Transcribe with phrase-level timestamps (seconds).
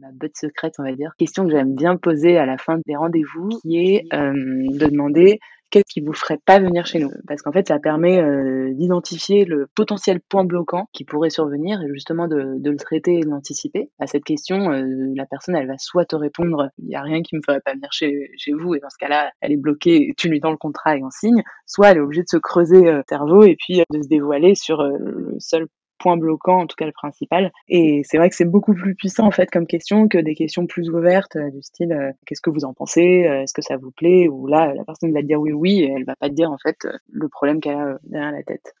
[0.00, 1.12] ma botte secrète, on va dire.
[1.18, 5.40] Question que j'aime bien poser à la fin des rendez-vous, qui est euh, de demander
[5.70, 9.44] qu'est-ce qui vous ferait pas venir chez nous Parce qu'en fait, ça permet euh, d'identifier
[9.44, 13.28] le potentiel point bloquant qui pourrait survenir et justement de, de le traiter et de
[13.28, 13.90] l'anticiper.
[13.98, 14.84] À cette question, euh,
[15.14, 17.72] la personne, elle va soit te répondre il y a rien qui me ferait pas
[17.72, 20.56] venir chez, chez vous et dans ce cas-là, elle est bloquée, tu lui donnes le
[20.56, 23.82] contrat et en signe, soit elle est obligée de se creuser euh, cerveau et puis
[23.90, 25.66] de se dévoiler sur le seul
[26.00, 27.52] point bloquant, en tout cas le principal.
[27.68, 30.66] Et c'est vrai que c'est beaucoup plus puissant en fait comme question que des questions
[30.66, 33.76] plus ouvertes euh, du style euh, qu'est-ce que vous en pensez, euh, est-ce que ça
[33.76, 36.34] vous plaît, ou là la personne va dire oui oui et elle va pas te
[36.34, 38.74] dire en fait le problème qu'elle a derrière la tête.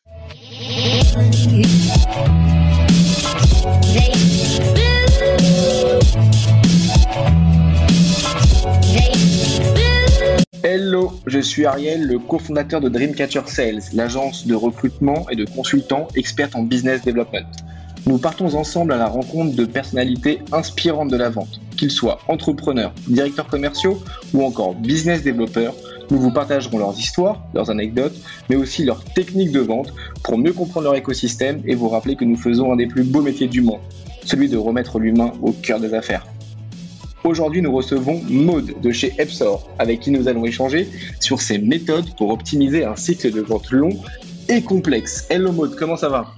[10.72, 16.06] Hello, je suis Ariel, le cofondateur de Dreamcatcher Sales, l'agence de recrutement et de consultants
[16.14, 17.48] experts en business development.
[18.06, 22.92] Nous partons ensemble à la rencontre de personnalités inspirantes de la vente, qu'ils soient entrepreneurs,
[23.08, 24.00] directeurs commerciaux
[24.32, 25.74] ou encore business développeurs.
[26.12, 28.14] Nous vous partagerons leurs histoires, leurs anecdotes,
[28.48, 32.24] mais aussi leurs techniques de vente pour mieux comprendre leur écosystème et vous rappeler que
[32.24, 33.80] nous faisons un des plus beaux métiers du monde,
[34.24, 36.24] celui de remettre l'humain au cœur des affaires.
[37.22, 40.88] Aujourd'hui, nous recevons Maude de chez Epsor, avec qui nous allons échanger
[41.20, 43.90] sur ses méthodes pour optimiser un cycle de vente long
[44.48, 45.26] et complexe.
[45.28, 46.28] Hello Maude, comment ça va?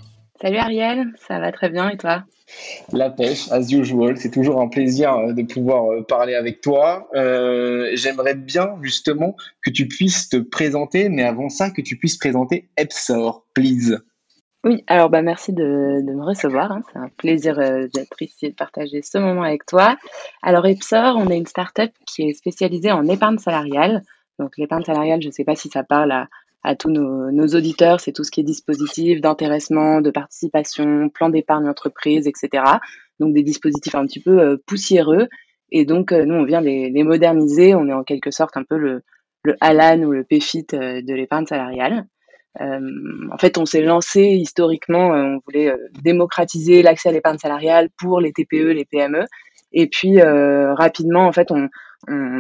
[0.41, 2.25] Salut Ariel, ça va très bien et toi?
[2.93, 7.09] La pêche, as usual, c'est toujours un plaisir euh, de pouvoir euh, parler avec toi.
[7.15, 12.19] Euh, j'aimerais bien justement que tu puisses te présenter, mais avant ça, que tu puisses
[12.19, 14.03] présenter Epsor, please.
[14.65, 16.71] Oui, alors bah merci de, de me recevoir.
[16.71, 16.83] Hein.
[16.93, 17.89] C'est un plaisir euh,
[18.43, 19.97] et de partager ce moment avec toi.
[20.41, 24.03] Alors Epsor, on est une startup qui est spécialisée en épargne salariale.
[24.39, 26.29] Donc l'épargne salariale, je ne sais pas si ça parle à,
[26.63, 31.29] à tous nos, nos auditeurs, c'est tout ce qui est dispositif d'intéressement, de participation, plan
[31.29, 32.63] d'épargne entreprise, etc.
[33.19, 35.29] Donc des dispositifs un petit peu euh, poussiéreux.
[35.73, 37.75] Et donc euh, nous, on vient les, les, moderniser.
[37.75, 39.03] On est en quelque sorte un peu le,
[39.43, 42.07] le Alan ou le PFIT de l'épargne salariale.
[42.61, 47.39] Euh, en fait, on s'est lancé historiquement, euh, on voulait euh, démocratiser l'accès à l'épargne
[47.39, 49.25] salariale pour les TPE, les PME.
[49.73, 51.69] Et puis rapidement, en fait, on,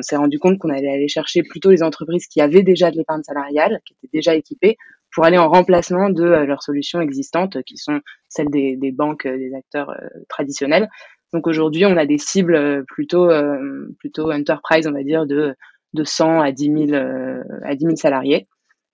[0.02, 3.22] s'est rendu compte qu'on allait aller chercher plutôt les entreprises qui avaient déjà de l'épargne
[3.22, 4.76] salariale, qui étaient déjà équipées,
[5.14, 9.54] pour aller en remplacement de leurs solutions existantes, qui sont celles des, des banques, des
[9.54, 9.96] acteurs
[10.28, 10.90] traditionnels.
[11.32, 13.30] Donc aujourd'hui, on a des cibles plutôt
[13.98, 15.54] plutôt enterprise, on va dire, de
[15.94, 17.02] de 100 à 10 000
[17.64, 18.46] à 10 000 salariés.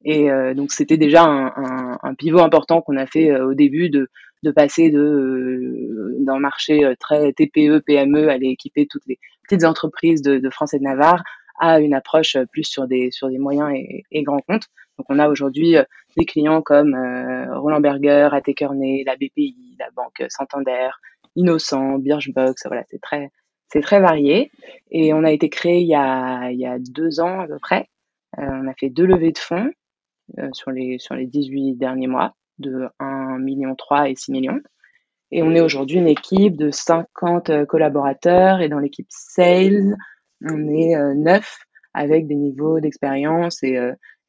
[0.04, 3.54] Et euh, donc c'était déjà un, un, un, pivot important qu'on a fait euh, au
[3.54, 4.09] début de,
[4.44, 10.22] de passer de euh, d'un marché très TPE PME aller équiper toutes les petites entreprises
[10.22, 11.25] de, de, France et de Navarre
[11.58, 14.66] à une approche plus sur des sur des moyens et, et grands comptes.
[14.98, 15.76] Donc on a aujourd'hui
[16.16, 16.94] des clients comme
[17.54, 18.42] Roland Berger, AT
[19.04, 20.91] la BPI, la Banque Santander,
[21.34, 22.66] Innocent, Birchbox.
[22.66, 23.31] Voilà, c'est très
[23.69, 24.53] c'est très varié.
[24.92, 27.58] Et on a été créé il y a il y a deux ans à peu
[27.58, 27.88] près.
[28.37, 29.88] on a fait deux levées de fonds euh,
[30.53, 34.61] sur, les, sur les 18 derniers mois, de 1,3 million et 6 millions.
[35.31, 39.97] Et on est aujourd'hui une équipe de 50 euh, collaborateurs et dans l'équipe sales,
[40.43, 41.59] on est euh, neuf
[41.93, 43.78] avec des niveaux d'expérience et,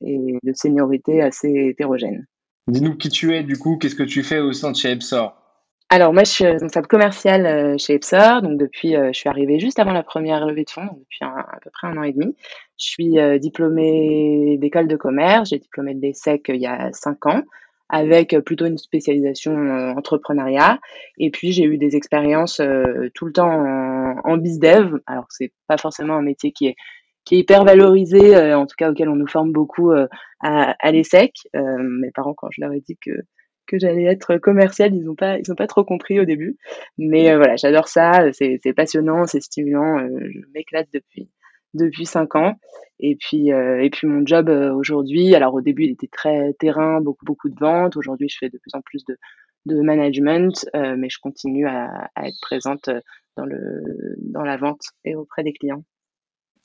[0.02, 2.26] et, de seniorité assez hétérogènes.
[2.68, 5.39] Dis-nous qui tu es du coup, qu'est-ce que tu fais au sein de chez Epsor?
[5.90, 9.94] Alors moi je suis responsable commercial chez Epsor, donc depuis je suis arrivée juste avant
[9.94, 12.36] la première levée de fonds, depuis à peu près un an et demi.
[12.80, 17.26] Je suis euh, diplômée d'école de commerce, j'ai diplômé de l'ESSEC il y a cinq
[17.26, 17.44] ans,
[17.90, 20.80] avec euh, plutôt une spécialisation euh, entrepreneuriat.
[21.18, 22.62] Et puis j'ai eu des expériences
[23.14, 25.00] tout le temps en, en bizdev.
[25.08, 26.76] Alors c'est pas forcément un métier qui est
[27.26, 30.08] qui est hyper valorisé, en tout cas auquel on nous forme beaucoup à,
[30.40, 31.34] à l'ESSEC.
[31.54, 33.12] mes parents, quand je leur ai dit que
[33.70, 36.58] que j'allais être commercial, ils ont pas ils ont pas trop compris au début.
[36.98, 41.30] Mais voilà, j'adore ça, c'est passionnant, c'est stimulant, je m'éclate depuis
[41.74, 42.56] depuis cinq ans.
[43.00, 46.54] Et puis, euh, et puis mon job euh, aujourd'hui, alors au début il était très
[46.60, 47.96] terrain, beaucoup beaucoup de ventes.
[47.96, 49.18] Aujourd'hui je fais de plus en plus de,
[49.66, 52.90] de management, euh, mais je continue à, à, être présente
[53.38, 53.82] dans le
[54.18, 55.84] dans la vente et auprès des clients.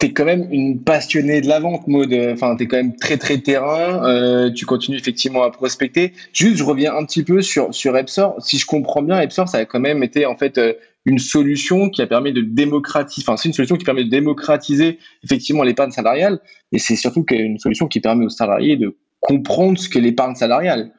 [0.01, 2.13] Tu es quand même une passionnée de la vente, Maud.
[2.33, 4.05] Enfin, tu es quand même très, très terrain.
[4.07, 6.13] Euh, tu continues effectivement à prospecter.
[6.33, 8.37] Juste, je reviens un petit peu sur, sur Epsor.
[8.41, 10.59] Si je comprends bien, Epsor, ça a quand même été en fait
[11.05, 14.99] une solution qui a permis de démocratiser, enfin c'est une solution qui permet de démocratiser
[15.23, 16.41] effectivement l'épargne salariale,
[16.73, 20.93] et c'est surtout une solution qui permet aux salariés de comprendre ce qu'est l'épargne salariale.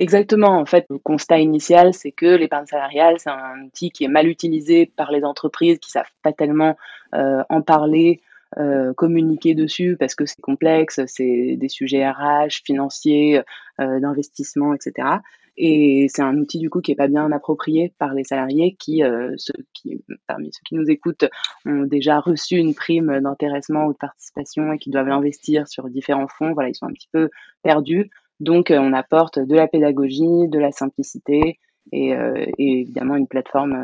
[0.00, 0.56] Exactement.
[0.60, 4.28] En fait, le constat initial, c'est que l'épargne salariale, c'est un outil qui est mal
[4.28, 6.76] utilisé par les entreprises qui savent pas tellement
[7.16, 8.20] euh, en parler,
[8.58, 13.42] euh, communiquer dessus parce que c'est complexe, c'est des sujets RH, financiers,
[13.80, 15.08] euh, d'investissement, etc.
[15.56, 19.02] Et c'est un outil du coup qui est pas bien approprié par les salariés qui,
[19.36, 21.24] ceux qui, parmi ceux qui nous écoutent,
[21.66, 26.28] ont déjà reçu une prime d'intéressement ou de participation et qui doivent l'investir sur différents
[26.28, 26.52] fonds.
[26.52, 27.28] Voilà, ils sont un petit peu
[27.64, 28.08] perdus.
[28.40, 31.58] Donc, on apporte de la pédagogie, de la simplicité
[31.92, 32.10] et,
[32.58, 33.76] et évidemment une plateforme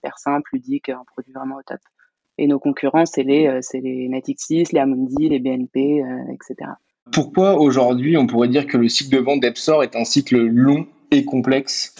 [0.00, 1.80] hyper simple, ludique, un produit vraiment au top.
[2.38, 6.70] Et nos concurrents, c'est les, euh, c'est les Natixis, les Amundi, les BNP, euh, etc.
[7.12, 10.86] Pourquoi aujourd'hui on pourrait dire que le cycle de vente d'Epsor est un cycle long
[11.10, 11.94] et complexe?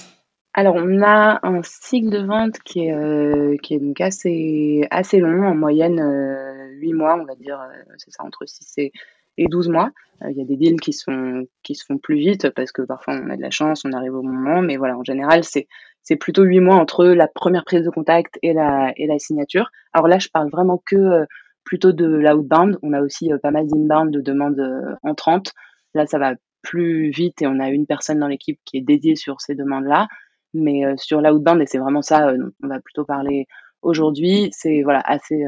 [0.54, 5.18] Alors, on a un cycle de vente qui est, euh, qui est donc assez, assez
[5.18, 7.60] long, en moyenne euh, 8 mois, on va dire,
[7.98, 8.92] c'est ça, entre 6 et,
[9.40, 9.90] et 12 mois.
[10.28, 13.36] Il y a des deals qui, se font plus vite parce que parfois on a
[13.36, 16.76] de la chance, on arrive au moment, mais voilà, en général, c'est plutôt huit mois
[16.76, 19.70] entre la première prise de contact et la, signature.
[19.94, 21.24] Alors là, je parle vraiment que euh,
[21.64, 22.78] plutôt de l'outbound.
[22.82, 25.52] On a aussi euh, pas mal d'inbound de demandes euh, entrantes.
[25.94, 29.16] Là, ça va plus vite et on a une personne dans l'équipe qui est dédiée
[29.16, 30.06] sur ces demandes-là.
[30.52, 33.46] Mais sur l'outbound, et c'est vraiment ça dont on va plutôt parler
[33.82, 35.44] aujourd'hui, c'est voilà assez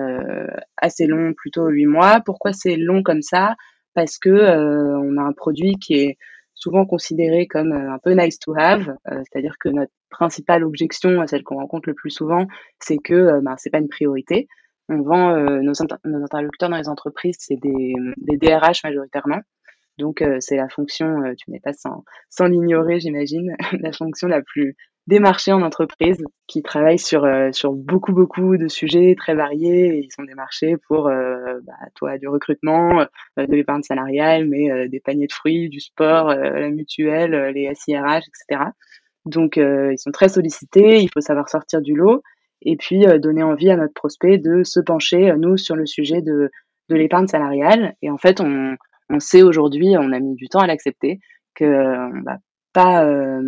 [0.77, 2.21] assez long, plutôt huit mois.
[2.25, 3.57] Pourquoi c'est long comme ça?
[3.95, 6.17] Parce que on a un produit qui est
[6.63, 11.27] souvent considéré comme euh, un peu nice to have, euh, c'est-à-dire que notre principale objection,
[11.27, 12.47] celle qu'on rencontre le plus souvent,
[12.79, 14.47] c'est que euh, ben, c'est pas une priorité.
[14.89, 15.73] On vend nos,
[16.05, 19.41] nos, interlocuteurs dans les entreprises, c'est des, des DRH majoritairement.
[19.99, 24.77] Donc c'est la fonction, tu n'es pas sans, sans l'ignorer, j'imagine, la fonction la plus
[25.09, 30.01] des marchés en entreprise qui travaillent sur, euh, sur beaucoup, beaucoup de sujets très variés.
[30.05, 34.89] ils sont des marchés pour, euh, bah, toi, du recrutement, euh, de l'épargne salariale, mais
[34.89, 38.71] des paniers de fruits, du sport, la mutuelle, les SIRH, etc.
[39.25, 41.01] Donc, ils sont très sollicités.
[41.01, 42.23] Il faut savoir sortir du lot
[42.63, 46.51] et puis donner envie à notre prospect de se pencher, nous, sur le sujet de,
[46.89, 47.95] de l'épargne salariale.
[48.03, 48.77] Et en fait, on,
[49.11, 51.21] on sait aujourd'hui, on a mis du temps à l'accepter,
[51.55, 52.39] que va
[52.73, 53.43] pas euh,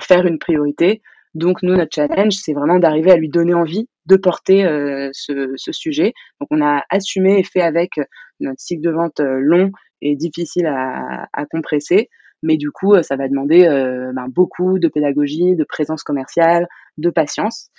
[0.00, 1.02] faire une priorité.
[1.34, 5.72] Donc nous, notre challenge, c'est vraiment d'arriver à lui donner envie de porter euh, ce,
[5.72, 6.12] sujet.
[6.40, 7.92] Donc on a assumé et fait avec
[8.40, 12.08] notre cycle de vente euh, long et difficile à, à compresser.
[12.42, 13.66] Mais du coup, ça va demander
[14.14, 16.68] ben, beaucoup de pédagogie, de présence commerciale,
[16.98, 17.70] de patience.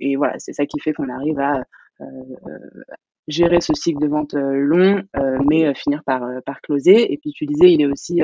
[0.00, 1.62] et voilà, c'est ça qui fait qu'on arrive à
[3.28, 5.00] gérer ce cycle de vente long,
[5.48, 7.12] mais finir par, par closer.
[7.12, 8.20] Et puis tu disais, il est aussi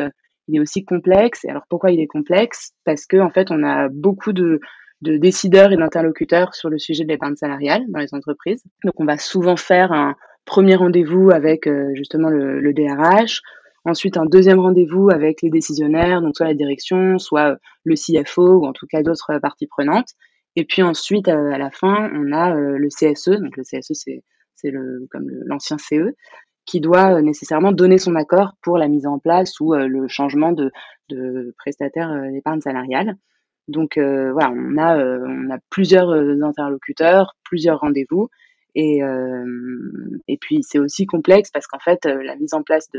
[0.48, 1.44] il est aussi complexe.
[1.46, 2.72] Alors pourquoi il est complexe?
[2.84, 4.60] Parce que en fait, on a beaucoup de,
[5.02, 8.62] de décideurs et d'interlocuteurs sur le sujet de l'épargne salariale dans les entreprises.
[8.84, 13.40] Donc on va souvent faire un premier rendez-vous avec euh, justement le, DRH,
[13.84, 18.60] ensuite un deuxième rendez-vous avec les décisionnaires, donc soit la direction, soit euh, le CFO
[18.60, 20.10] ou en tout cas d'autres parties prenantes.
[20.56, 23.40] Et puis ensuite, euh, à la fin, on a le CSE.
[23.40, 24.22] Donc le CSE, c'est
[24.54, 26.14] c'est le comme l'ancien CE
[26.66, 30.08] qui doit euh, nécessairement donner son accord pour la mise en place ou euh, le
[30.08, 30.72] changement de,
[31.58, 33.16] prestataire euh, d'épargne salariale.
[33.68, 38.28] Donc voilà, on a, plusieurs interlocuteurs, plusieurs rendez-vous.
[38.74, 39.00] Et,
[40.28, 42.90] et puis c'est aussi complexe parce qu'en fait, la mise en place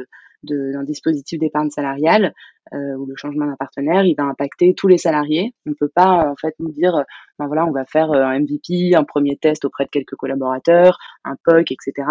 [0.41, 2.33] d'un dispositif d'épargne salariale
[2.73, 5.53] ou le changement d'un partenaire, il va impacter tous les salariés.
[5.67, 7.03] On ne peut pas en fait nous dire,
[7.37, 11.35] ben voilà, on va faire un MVP, un premier test auprès de quelques collaborateurs, un
[11.45, 12.07] POC, etc.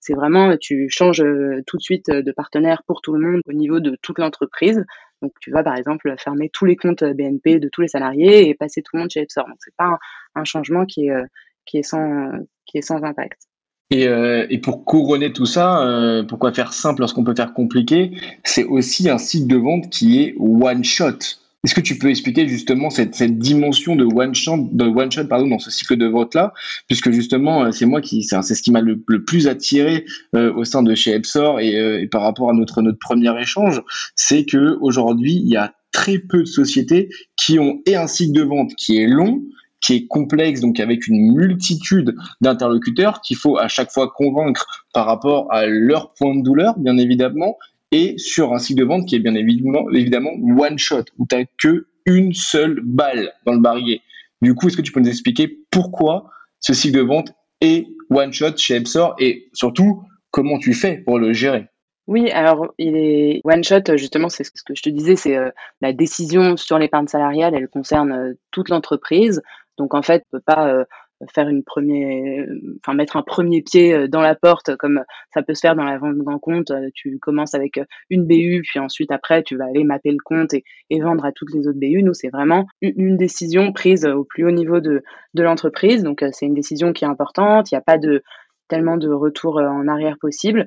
[0.00, 3.40] C'est vraiment, tu changes euh, tout de suite euh, de partenaire pour tout le monde
[3.48, 4.84] au niveau de toute l'entreprise.
[5.22, 8.54] Donc, tu vas, par exemple, fermer tous les comptes BNP de tous les salariés et
[8.54, 9.46] passer tout le monde chez Epsor.
[9.46, 9.98] Donc, c'est pas
[10.34, 11.24] un, changement qui est, euh,
[11.64, 12.30] qui est sans,
[12.66, 13.42] qui est sans impact.
[13.90, 18.10] Et, et, pour couronner tout ça, pourquoi faire simple lorsqu'on peut faire compliqué?
[18.42, 21.18] C'est aussi un site de vente qui est one shot.
[21.64, 25.48] Est-ce que tu peux expliquer justement cette, cette dimension de one shot, de one pardon,
[25.48, 26.52] dans ce cycle de vote là,
[26.86, 30.04] puisque justement euh, c'est moi qui c'est ce qui m'a le, plus attiré
[30.36, 33.36] euh, au sein de chez Epsor et, euh, et, par rapport à notre notre premier
[33.40, 33.82] échange,
[34.14, 38.32] c'est que aujourd'hui il y a très peu de sociétés qui ont et un cycle
[38.32, 39.42] de vente qui est long,
[39.80, 45.06] qui est complexe, donc avec une multitude d'interlocuteurs qu'il faut à chaque fois convaincre par
[45.06, 47.56] rapport à leur point de douleur, bien évidemment,
[47.92, 51.36] et sur un cycle de vente qui est bien évidemment, évidemment one shot, où tu
[51.36, 54.00] n'as que une seule balle dans le barillet.
[54.42, 58.32] Du coup, est-ce que tu peux nous expliquer pourquoi ce cycle de vente est one
[58.32, 61.66] shot chez Epsor et surtout comment tu fais pour le gérer?
[62.06, 65.50] Oui, alors il est one shot, justement, c'est ce que je te disais, c'est euh,
[65.80, 69.42] la décision sur l'épargne salariale, elle concerne euh, toute l'entreprise.
[69.76, 70.84] Donc en fait, on peut pas euh,
[71.32, 72.46] faire une première,
[72.80, 75.84] enfin mettre un premier pied euh, dans la porte comme ça peut se faire dans
[75.84, 76.70] la vente d'un compte.
[76.70, 80.18] Euh, tu commences avec euh, une BU, puis ensuite après tu vas aller mapper le
[80.24, 80.64] compte et,
[81.00, 82.02] vendre à toutes les autres BU.
[82.02, 85.02] Nous c'est vraiment une, décision prise au plus haut niveau de,
[85.34, 87.70] de l'entreprise, donc c'est une décision qui est importante.
[87.70, 88.22] Il n'y a pas de
[88.68, 90.66] tellement de retours en arrière possible.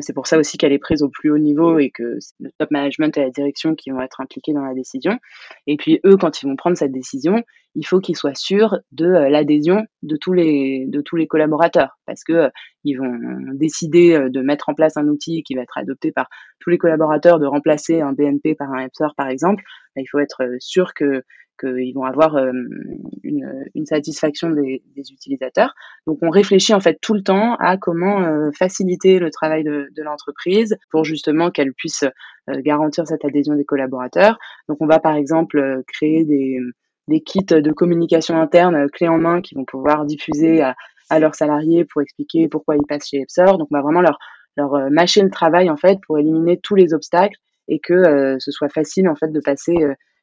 [0.00, 2.50] c'est pour ça aussi qu'elle est prise au plus haut niveau et que c'est le
[2.58, 5.18] top management et la direction qui vont être impliqués dans la décision.
[5.66, 7.42] Et puis eux, quand ils vont prendre cette décision,
[7.74, 12.24] il faut qu'ils soient sûrs de l'adhésion de tous les de tous les collaborateurs parce
[12.24, 12.50] que
[12.84, 13.18] ils vont
[13.54, 16.28] décider de mettre en place un outil qui va être adopté par
[16.58, 19.62] tous les collaborateurs, de remplacer un BNP par un Epsor par exemple.
[19.96, 21.22] il faut être sûr que
[21.60, 22.52] qu'ils vont avoir euh,
[23.22, 25.74] une, satisfaction des, utilisateurs.
[26.06, 29.90] Donc on réfléchit en fait tout le temps à comment euh, faciliter le travail de,
[29.98, 34.38] l'entreprise pour justement qu'elle puisse euh, garantir cette adhésion des collaborateurs.
[34.68, 36.58] Donc on va par exemple créer des,
[37.24, 40.76] kits de communication interne clés en main qui vont pouvoir diffuser à,
[41.08, 43.58] à leurs salariés pour expliquer pourquoi ils passent chez Epsor.
[43.58, 44.18] Donc on va vraiment leur
[44.56, 47.38] leur mâcher le travail en fait pour éliminer tous les obstacles
[47.68, 49.76] et que ce soit facile en fait de passer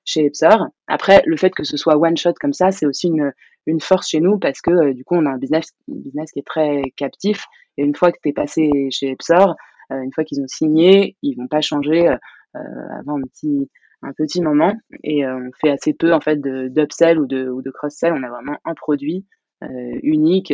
[0.08, 0.68] chez Epsor.
[0.88, 3.32] Après, le fait que ce soit one shot comme ça, c'est aussi une,
[3.68, 6.40] une force chez nous parce que euh, du coup, on a un business, business qui
[6.40, 7.44] est très captif.
[7.78, 9.56] Et une fois que tu es passé chez Epsor,
[9.92, 12.60] euh, une fois qu'ils ont signé, ils vont pas changer euh,
[13.00, 13.70] avant un petit,
[14.02, 14.74] un petit moment.
[15.04, 18.14] Et on fait assez peu en fait d'upsell ou de, ou de cross-sell.
[18.14, 19.26] On a vraiment un produit
[20.04, 20.54] unique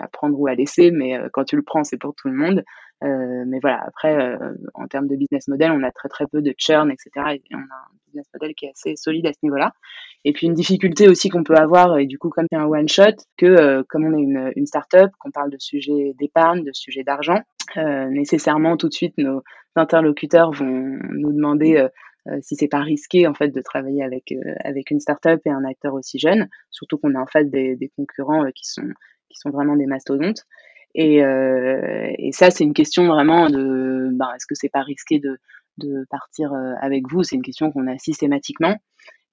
[0.00, 2.64] à prendre ou à laisser, mais quand tu le prends, c'est pour tout le monde.
[3.02, 4.38] Mais voilà, après,
[4.74, 7.10] en termes de business model, on a très très peu de churn, etc.
[7.34, 9.72] Et on a un business model qui est assez solide à ce niveau-là.
[10.24, 12.88] Et puis une difficulté aussi qu'on peut avoir, et du coup comme c'est un one
[12.88, 16.72] shot, que euh, comme on est une, une start-up, qu'on parle de sujets d'épargne, de
[16.72, 17.42] sujets d'argent,
[17.76, 19.42] euh, nécessairement tout de suite nos
[19.76, 21.88] interlocuteurs vont nous demander euh,
[22.28, 25.50] euh si c'est pas risqué en fait de travailler avec euh, avec une start-up et
[25.50, 28.88] un acteur aussi jeune, surtout qu'on est en face des, des concurrents qui sont
[29.28, 30.44] qui sont vraiment des mastodontes.
[30.98, 35.38] Et, et ça, c'est une question vraiment de, ben, est-ce que c'est pas risqué de,
[35.78, 37.22] de partir euh, avec vous?
[37.22, 38.76] C'est une question qu'on a systématiquement.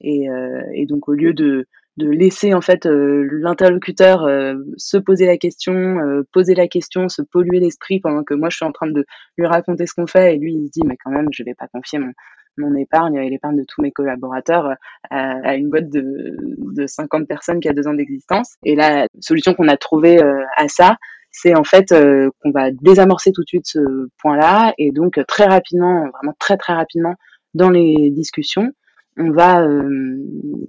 [0.01, 1.65] Et, euh, et, donc au lieu de,
[1.97, 4.27] de laisser en fait euh, l'interlocuteur
[4.75, 5.97] se poser la question,
[6.33, 9.05] poser la question, se polluer l'esprit pendant que moi je suis en train de
[9.37, 11.53] lui raconter ce qu'on fait et lui il se dit mais quand même je vais
[11.53, 12.11] pas confier mon,
[12.57, 14.73] mon épargne et l'épargne de tous mes collaborateurs
[15.09, 16.35] à, à, une boîte de,
[16.75, 18.55] de 50 personnes qui a deux ans d'existence.
[18.65, 20.21] Et la solution qu'on a trouvée
[20.57, 20.97] à ça,
[21.33, 23.79] c'est en fait euh, qu'on va désamorcer tout de suite ce
[24.21, 27.15] point-là et donc très rapidement, vraiment très très rapidement
[27.55, 28.71] dans les discussions,
[29.17, 29.83] on va euh,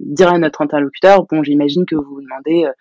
[0.01, 2.73] dire à notre interlocuteur bon j'imagine que vous vous demandez euh, euh,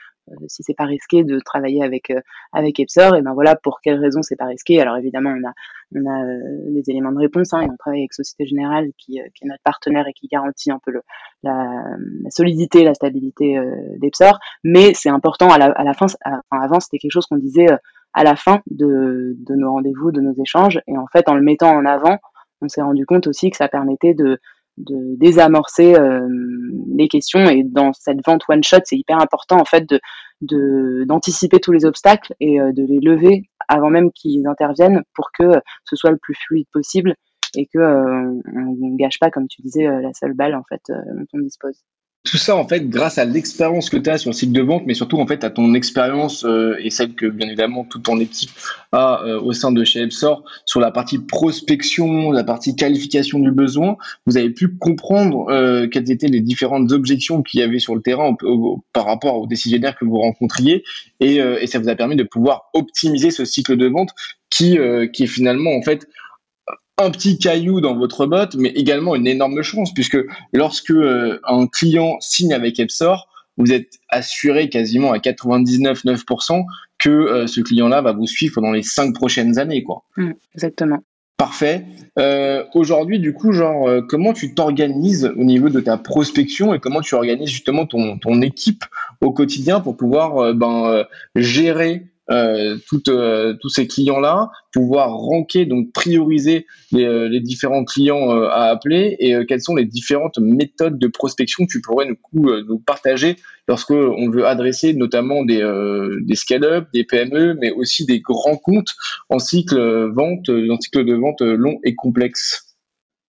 [0.48, 2.20] si c'est pas risqué de travailler avec euh,
[2.52, 4.80] avec Epsor et ben voilà pour quelles raisons c'est pas risqué?
[4.80, 5.52] Alors évidemment on a
[5.94, 9.20] on a euh, des éléments de réponse hein, et on travaille avec Société Générale qui,
[9.34, 11.02] qui est notre partenaire et qui garantit un peu le,
[11.42, 11.82] la,
[12.22, 13.58] la solidité la stabilité
[13.98, 14.38] d'Epsor.
[14.64, 17.68] Mais c'est important à la, à la fin enfin, avant c'était quelque chose qu'on disait
[18.12, 20.80] à la fin de, de nos rendez-vous de nos échanges.
[20.86, 22.18] Et en fait en le mettant en avant
[22.62, 24.38] on s'est rendu compte aussi que ça permettait de
[24.76, 26.26] de désamorcer euh,
[26.96, 27.44] les questions.
[27.48, 29.86] Et dans cette vente one shot c'est hyper important en fait
[30.40, 35.30] de d'anticiper tous les obstacles et euh, de les lever avant même qu'ils interviennent pour
[35.32, 37.14] que ce soit le plus fluide possible
[37.56, 40.82] et que euh, on ne gâche pas comme tu disais la seule balle en fait
[40.88, 41.80] dont on dispose
[42.24, 44.84] tout ça en fait grâce à l'expérience que tu as sur le site de vente,
[44.86, 48.18] mais surtout en fait à ton expérience euh, et celle que bien évidemment toute ton
[48.18, 48.50] équipe
[48.92, 53.50] a euh, au sein de chez Epsor sur la partie prospection, la partie qualification du
[53.50, 53.98] besoin.
[54.26, 58.00] Vous avez pu comprendre euh, quelles étaient les différentes objections qu'il y avait sur le
[58.00, 58.34] terrain
[58.94, 60.82] par rapport aux décisionnaires que vous rencontriez
[61.20, 64.10] et, et, ça vous a permis de pouvoir optimiser ce cycle de vente
[64.50, 64.78] qui,
[65.12, 66.06] qui est finalement en fait
[66.98, 70.18] un petit caillou dans votre botte, mais également une énorme chance, puisque
[70.52, 76.64] lorsque euh, un client signe avec Epsor, vous êtes assuré quasiment à 99,9%
[76.98, 79.82] que euh, ce client-là va vous suivre pendant les cinq prochaines années.
[79.82, 80.02] Quoi.
[80.16, 80.98] Mmh, exactement.
[81.36, 81.84] Parfait.
[82.18, 86.78] Euh, Aujourd'hui, du coup, genre, euh, comment tu t'organises au niveau de ta prospection et
[86.78, 88.84] comment tu organises justement ton, ton équipe
[89.20, 92.78] au quotidien pour pouvoir ben, gérer euh,
[93.08, 99.34] euh, tous ces clients-là, pouvoir ranker, donc prioriser les, euh, différents clients à appeler et
[99.46, 103.36] quelles sont les différentes méthodes de prospection que tu pourrais nous partager
[103.68, 105.62] lorsque on veut adresser notamment des,
[106.22, 108.94] des scale-up, des PME, mais aussi des grands comptes
[109.28, 109.78] en cycle
[110.12, 112.74] vente, en cycle de vente long et complexe.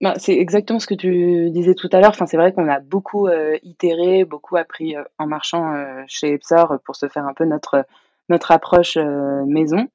[0.01, 2.11] Bah, c'est exactement ce que tu disais tout à l'heure.
[2.11, 3.27] Enfin, c'est vrai qu'on a beaucoup
[3.63, 5.73] itéré, beaucoup appris en marchant
[6.07, 7.85] chez Epsor pour se faire un peu notre
[8.29, 9.87] notre approche euh, maison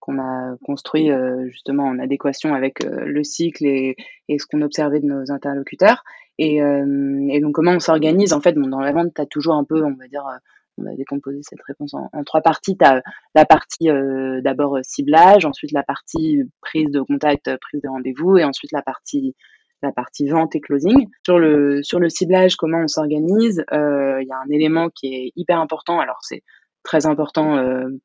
[0.00, 3.96] qu'on a construit euh, justement en adéquation avec euh, le cycle et,
[4.28, 6.04] et ce qu'on observait de nos interlocuteurs.
[6.38, 6.60] Et,
[7.40, 8.34] donc comment on s'organise?
[8.34, 10.22] En fait, dans la vente, tu as toujours un peu, on va dire,
[10.76, 12.76] on va décomposer cette réponse en, en trois parties.
[12.76, 13.02] Tu as
[13.34, 13.88] la partie
[14.42, 19.34] d'abord ciblage, ensuite la partie prise de contact, prise de rendez-vous, et ensuite la partie
[19.82, 21.06] la partie vente et closing.
[21.24, 23.64] Sur le sur le ciblage, comment on s'organise?
[23.72, 26.00] Il y a un élément qui est hyper important.
[26.00, 26.42] Alors c'est
[26.86, 27.60] très important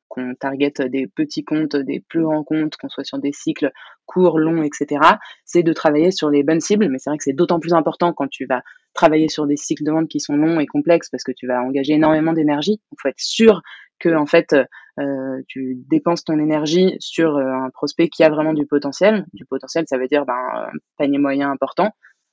[0.08, 3.70] qu'on target des petits comptes, des plus grands comptes, qu'on soit sur des cycles
[4.04, 5.00] courts, longs, etc.
[5.44, 8.12] C'est de travailler sur les bonnes cibles, mais c'est vrai que c'est d'autant plus important
[8.12, 8.62] quand tu vas
[8.92, 11.62] travailler sur des cycles de vente qui sont longs et complexes parce que tu vas
[11.62, 12.80] engager énormément d'énergie.
[12.90, 13.62] Il faut être sûr
[13.98, 14.54] que en fait
[14.98, 19.24] euh, tu dépenses ton énergie sur euh, un prospect qui a vraiment du potentiel.
[19.32, 21.92] Du potentiel, ça veut dire ben, un panier moyen important.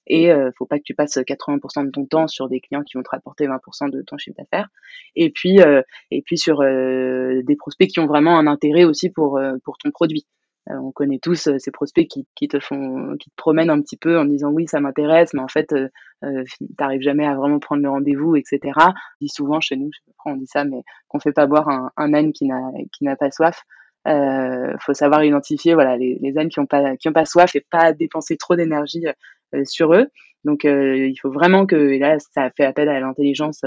[0.10, 2.98] Et euh, faut pas que tu passes 80% de ton temps sur des clients qui
[2.98, 4.70] vont te rapporter 20% de ton chiffre d'affaires.
[5.16, 9.40] Et puis euh, et puis sur des prospects qui ont vraiment un intérêt aussi pour
[9.64, 10.26] pour ton produit.
[10.70, 13.82] Euh, on connaît tous euh, ces prospects qui, qui, te font, qui te promènent un
[13.82, 15.88] petit peu en disant oui, ça m'intéresse, mais en fait, euh,
[16.24, 16.44] euh
[16.78, 18.60] t'arrives jamais à vraiment prendre le rendez-vous, etc.
[18.78, 19.90] On dit souvent chez nous,
[20.26, 22.62] on dit ça, mais qu'on fait pas boire un, un âne qui n'a
[22.92, 23.64] qui n'a pas soif.
[24.08, 27.56] Euh, faut savoir identifier voilà les, les ânes qui ont pas qui ont pas soif
[27.56, 29.06] et pas dépenser trop d'énergie
[29.66, 30.08] sur eux.
[30.46, 33.62] Donc il faut vraiment que et là ça fait appel à l'intelligence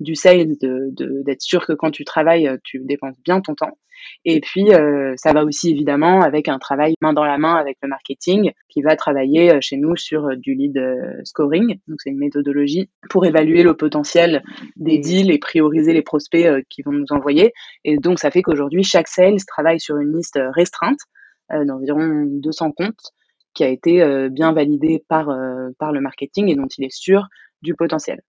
[0.00, 0.92] du sales, de
[1.24, 3.78] d'être sûr que quand tu travailles, tu dépenses bien ton temps.
[4.24, 7.78] Et puis, euh, ça va aussi évidemment avec un travail main dans la main avec
[7.82, 10.80] le marketing qui va travailler euh, chez nous sur euh, du lead
[11.24, 11.78] scoring.
[11.88, 14.42] Donc, c'est une méthodologie pour évaluer le potentiel
[14.76, 17.52] des deals et prioriser les prospects qui vont nous envoyer.
[17.84, 20.98] Et donc, ça fait qu'aujourd'hui, chaque sales travaille sur une liste restreinte
[21.50, 23.12] d'environ 200 comptes
[23.56, 25.26] qui a été bien validé par,
[25.78, 27.26] par le marketing et dont il est sûr
[27.62, 28.20] du potentiel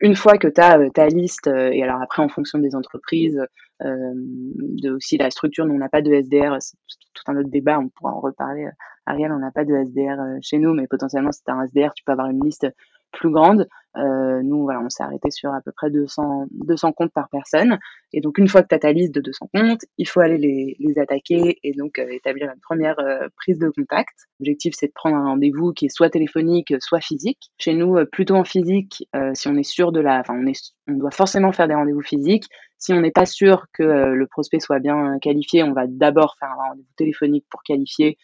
[0.00, 2.74] une fois que tu as euh, ta liste, euh, et alors après en fonction des
[2.74, 3.40] entreprises,
[3.82, 6.76] euh, de aussi la structure, nous on n'a pas de SDR, c'est
[7.14, 8.68] tout un autre débat, on pourra en reparler.
[9.06, 11.94] Ariel, on n'a pas de SDR chez nous, mais potentiellement si tu as un SDR,
[11.94, 12.66] tu peux avoir une liste
[13.12, 13.66] plus grande.
[13.96, 17.78] Euh, nous, voilà, on s'est arrêté sur à peu près 200, 200 comptes par personne.
[18.12, 20.38] Et donc, une fois que tu as ta liste de 200 comptes, il faut aller
[20.38, 24.14] les, les attaquer et donc euh, établir une première euh, prise de contact.
[24.38, 27.50] L'objectif, c'est de prendre un rendez-vous qui est soit téléphonique, soit physique.
[27.58, 30.20] Chez nous, plutôt en physique, si on est sûr de la...
[30.20, 32.44] Enfin, on, est, on doit forcément faire des rendez-vous physiques.
[32.78, 36.50] Si on n'est pas sûr que le prospect soit bien qualifié, on va d'abord faire
[36.50, 38.16] un rendez-vous téléphonique pour qualifier,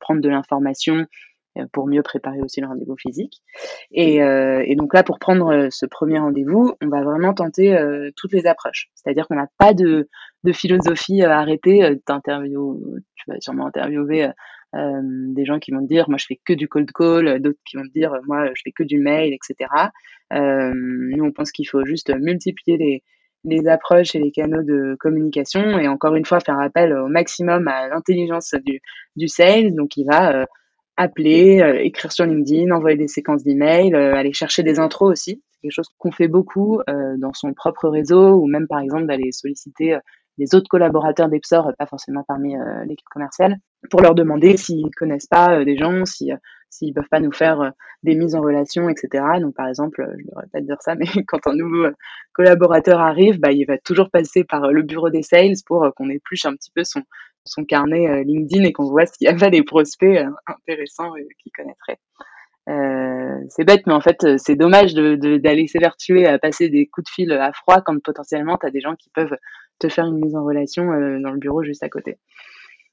[0.00, 1.06] prendre de l'information
[1.72, 3.42] pour mieux préparer aussi le rendez-vous physique.
[3.90, 7.76] Et, euh, et, donc là, pour prendre euh, ce premier rendez-vous, on va vraiment tenter
[7.76, 8.88] euh, toutes les approches.
[8.94, 10.08] C'est-à-dire qu'on n'a pas de,
[10.44, 11.98] de philosophie arrêtée.
[12.06, 12.82] T'interviews,
[13.16, 14.30] tu vas sûrement interviewer
[14.76, 17.58] euh, des gens qui vont te dire, moi je fais que du cold call, d'autres
[17.64, 19.68] qui vont te dire, moi je fais que du mail, etc.
[20.32, 23.02] Euh, nous, on pense qu'il faut juste multiplier les,
[23.44, 27.66] les approches et les canaux de communication et encore une fois faire appel au maximum
[27.66, 28.80] à l'intelligence du,
[29.16, 29.74] du sales.
[29.74, 30.46] Donc, il va
[31.00, 35.42] appeler, euh, écrire sur LinkedIn, envoyer des séquences d'emails, euh, aller chercher des intros aussi.
[35.50, 39.06] C'est quelque chose qu'on fait beaucoup euh, dans son propre réseau ou même par exemple
[39.06, 39.96] d'aller solliciter
[40.36, 42.54] les autres collaborateurs d'Epsor, pas forcément parmi
[42.86, 43.56] l'équipe commerciale,
[43.90, 46.30] pour leur demander s'ils connaissent pas des gens, si
[46.70, 47.72] s'ils peuvent pas nous faire
[48.04, 49.22] des mises en relation, etc.
[49.40, 51.88] Donc par exemple, je ne devrais pas dire ça, mais quand un nouveau
[52.32, 56.46] collaborateur arrive, bah, il va toujours passer par le bureau des sales pour qu'on épluche
[56.46, 57.02] un petit peu son,
[57.44, 61.52] son carnet euh, LinkedIn et qu'on voit s'il y a des prospects euh, intéressants qu'il
[61.52, 61.98] connaîtrait.
[62.68, 67.10] Euh, c'est bête, mais en fait, c'est dommage d'aller s'évertuer à passer des coups de
[67.10, 69.36] fil à froid quand potentiellement tu as des gens qui peuvent
[69.78, 72.18] te faire une mise en relation dans le bureau juste à côté.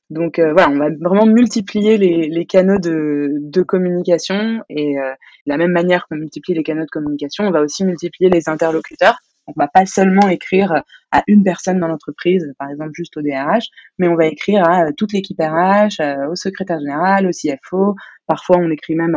[0.09, 5.73] Donc voilà, on va vraiment multiplier les, canaux de, de, communication et de la même
[5.73, 9.67] manière qu'on multiplie les canaux de communication, on va aussi multiplier les interlocuteurs on va
[9.67, 14.15] pas seulement écrire à une personne dans l'entreprise, par exemple juste au DRH, mais on
[14.15, 17.95] va écrire à toute l'équipe RH, euh, au secrétaire général, au CFO.
[18.25, 19.15] Parfois, on écrit même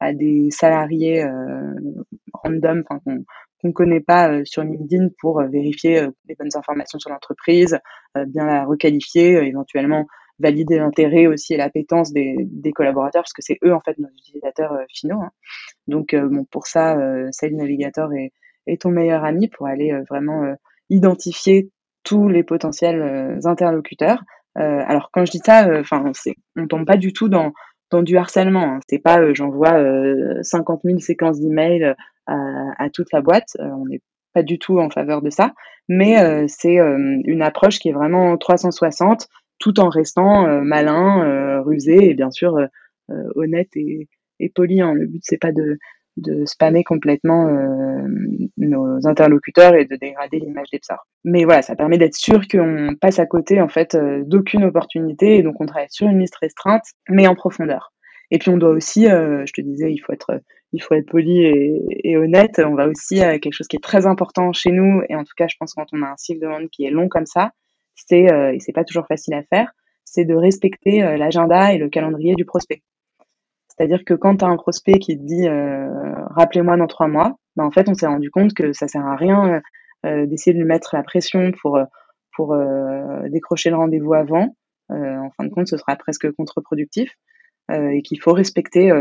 [0.00, 1.74] à, des salariés euh,
[2.32, 3.00] random, qu'on
[3.60, 7.78] qu'on connaît pas euh, sur LinkedIn pour vérifier les bonnes informations sur l'entreprise,
[8.14, 10.06] bien la requalifier, éventuellement
[10.38, 14.08] valider l'intérêt aussi et l'appétence des, des collaborateurs parce que c'est eux en fait nos
[14.10, 15.20] utilisateurs finaux.
[15.20, 15.32] Hein.
[15.88, 16.96] Donc bon pour ça,
[17.32, 18.32] Sales Navigator est
[18.68, 20.54] et ton meilleur ami pour aller euh, vraiment euh,
[20.90, 21.70] identifier
[22.04, 24.22] tous les potentiels euh, interlocuteurs.
[24.54, 27.52] alors quand je dis ça, enfin c'est on tombe pas du tout dans
[27.90, 28.74] dans du harcèlement.
[28.74, 28.80] Hein.
[28.88, 29.76] C'est pas j'envoie
[30.42, 31.94] 50 000 séquences d'emails
[32.26, 32.36] à,
[32.78, 33.56] à toute la boîte.
[33.60, 34.00] on n'est
[34.34, 35.52] pas du tout en faveur de ça,
[35.88, 36.16] mais
[36.48, 39.28] c'est une approche qui est vraiment 360,
[39.58, 42.56] tout en restant malin, rusé et bien sûr
[43.36, 44.08] honnête et,
[44.40, 44.80] et poli.
[44.80, 44.94] Hein.
[44.94, 45.78] Le but c'est pas de
[46.20, 48.06] de spammer complètement euh,
[48.56, 51.06] nos interlocuteurs et de dégrader l'image des psars.
[51.24, 55.36] Mais voilà, ça permet d'être sûr qu'on passe à côté en fait euh, d'aucune opportunité
[55.36, 57.92] et donc on travaille sur une liste restreinte, mais en profondeur.
[58.30, 60.40] Et puis on doit aussi, euh, je te disais, il faut être,
[60.72, 62.60] il faut être poli et, honnête.
[62.64, 65.46] On va aussi quelque chose qui est très important chez nous et en tout cas,
[65.48, 67.52] je pense quand on a un cycle de vente qui est long comme ça,
[67.94, 69.72] c'est et c'est pas toujours facile à faire,
[70.04, 72.82] c'est de respecter l'agenda et le calendrier du prospect.
[73.78, 75.88] C'est-à-dire que quand tu as un prospect qui te dit euh,
[76.30, 79.14] rappelez-moi dans trois mois, ben en fait on s'est rendu compte que ça sert à
[79.14, 79.62] rien
[80.04, 81.84] euh, d'essayer de lui mettre la pression pour euh,
[82.36, 82.56] pour
[83.30, 84.54] décrocher le rendez-vous avant,
[84.90, 87.12] en fin de compte, ce sera presque contre-productif.
[87.68, 88.92] et qu'il faut respecter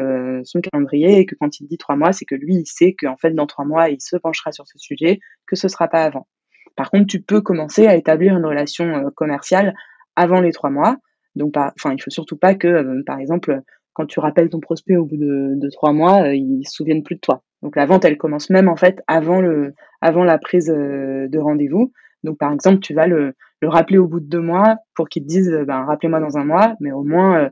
[0.44, 3.16] son calendrier et que quand il dit trois mois, c'est que lui, il sait qu'en
[3.16, 6.28] fait, dans trois mois, il se penchera sur ce sujet, que ce sera pas avant.
[6.76, 9.76] Par contre, tu peux commencer à établir une relation commerciale
[10.16, 10.98] avant les trois mois.
[11.36, 13.62] Donc, enfin, il faut surtout pas que, par exemple,
[13.98, 17.16] quand tu rappelles ton prospect au bout de, trois mois, euh, ils se souviennent plus
[17.16, 17.42] de toi.
[17.64, 21.40] Donc la vente, elle commence même en fait avant le, avant la prise euh, de
[21.40, 21.92] rendez-vous.
[22.24, 25.24] Donc par exemple, tu vas le, le rappeler au bout de deux mois pour qu'il
[25.24, 27.50] te dise, euh, ben rappelez-moi dans un mois, mais au moins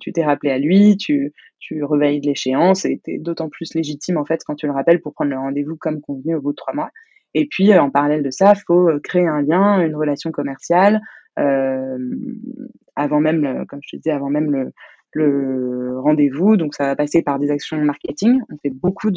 [0.00, 4.24] tu t'es rappelé à lui, tu, tu réveilles l'échéance et es d'autant plus légitime en
[4.24, 6.72] fait quand tu le rappelles pour prendre le rendez-vous comme convenu au bout de trois
[6.72, 6.88] mois.
[7.34, 11.02] Et puis en parallèle de ça, il faut créer un lien, une relation commerciale
[11.36, 14.72] avant même, comme je te disais, avant même le,
[15.16, 16.56] le rendez-vous.
[16.56, 18.40] Donc, ça va passer par des actions marketing.
[18.50, 19.10] On fait beaucoup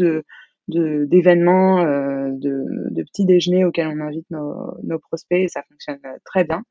[0.67, 6.43] d'événements, euh, de, petits déjeuners auxquels on invite nos, prospects et ça fonctionne euh, très
[6.43, 6.63] bien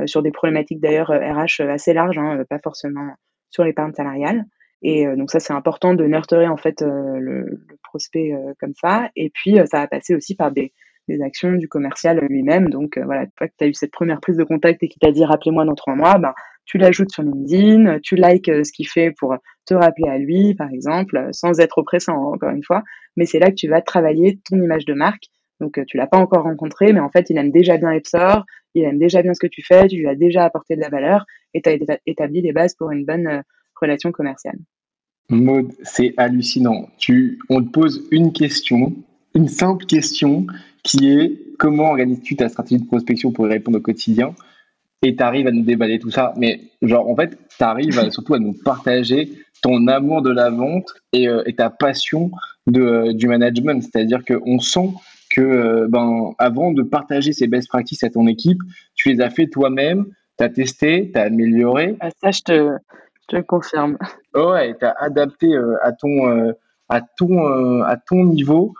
[0.00, 3.14] euh, sur des problématiques d'ailleurs RH assez larges, hein, pas forcément
[3.50, 4.44] sur l'épargne salariale.
[4.86, 9.08] Et donc ça c'est important de nurturer en fait le, le, prospect comme ça.
[9.16, 10.74] Et puis ça va passer aussi par des,
[11.08, 12.68] des actions du commercial lui-même.
[12.68, 15.00] Donc voilà, une fois que tu as eu cette première prise de contact et qu'il
[15.00, 18.72] t'a dit rappelez-moi dans trois mois, ben, tu l'ajoutes sur LinkedIn, tu likes euh, ce
[18.72, 19.34] qu'il fait pour
[19.66, 22.82] te rappeler à lui, par exemple, euh, sans être oppressant, hein, encore une fois.
[23.16, 25.24] Mais c'est là que tu vas travailler ton image de marque.
[25.60, 28.44] Donc, euh, tu l'as pas encore rencontré, mais en fait, il aime déjà bien Epsor,
[28.74, 30.88] il aime déjà bien ce que tu fais, tu lui as déjà apporté de la
[30.88, 33.42] valeur et tu as établi les bases pour une bonne
[33.80, 34.58] relation commerciale.
[35.30, 36.88] Maud, c'est hallucinant.
[36.98, 38.94] Tu, on te pose une question,
[39.34, 40.46] une simple question
[40.82, 44.34] qui est comment organises-tu ta stratégie de prospection pour y répondre au quotidien?
[45.04, 46.32] Et tu arrives à nous déballer tout ça.
[46.36, 49.30] Mais genre, en fait, tu arrives surtout à nous partager
[49.62, 52.30] ton amour de la vente et, euh, ta passion
[52.66, 53.82] de, euh, du management.
[53.82, 54.90] C'est-à-dire qu'on sent
[55.30, 58.58] que, euh, ben, avant de partager ces best practices à ton équipe,
[58.94, 60.06] tu les as fait toi-même,
[60.38, 61.96] tu as testé, tu as amélioré.
[62.00, 62.76] Ah, ça, je te,
[63.30, 63.98] je te confirme.
[64.34, 66.54] Ouais, tu as adapté à ton,
[66.88, 68.74] à, ton, à ton niveau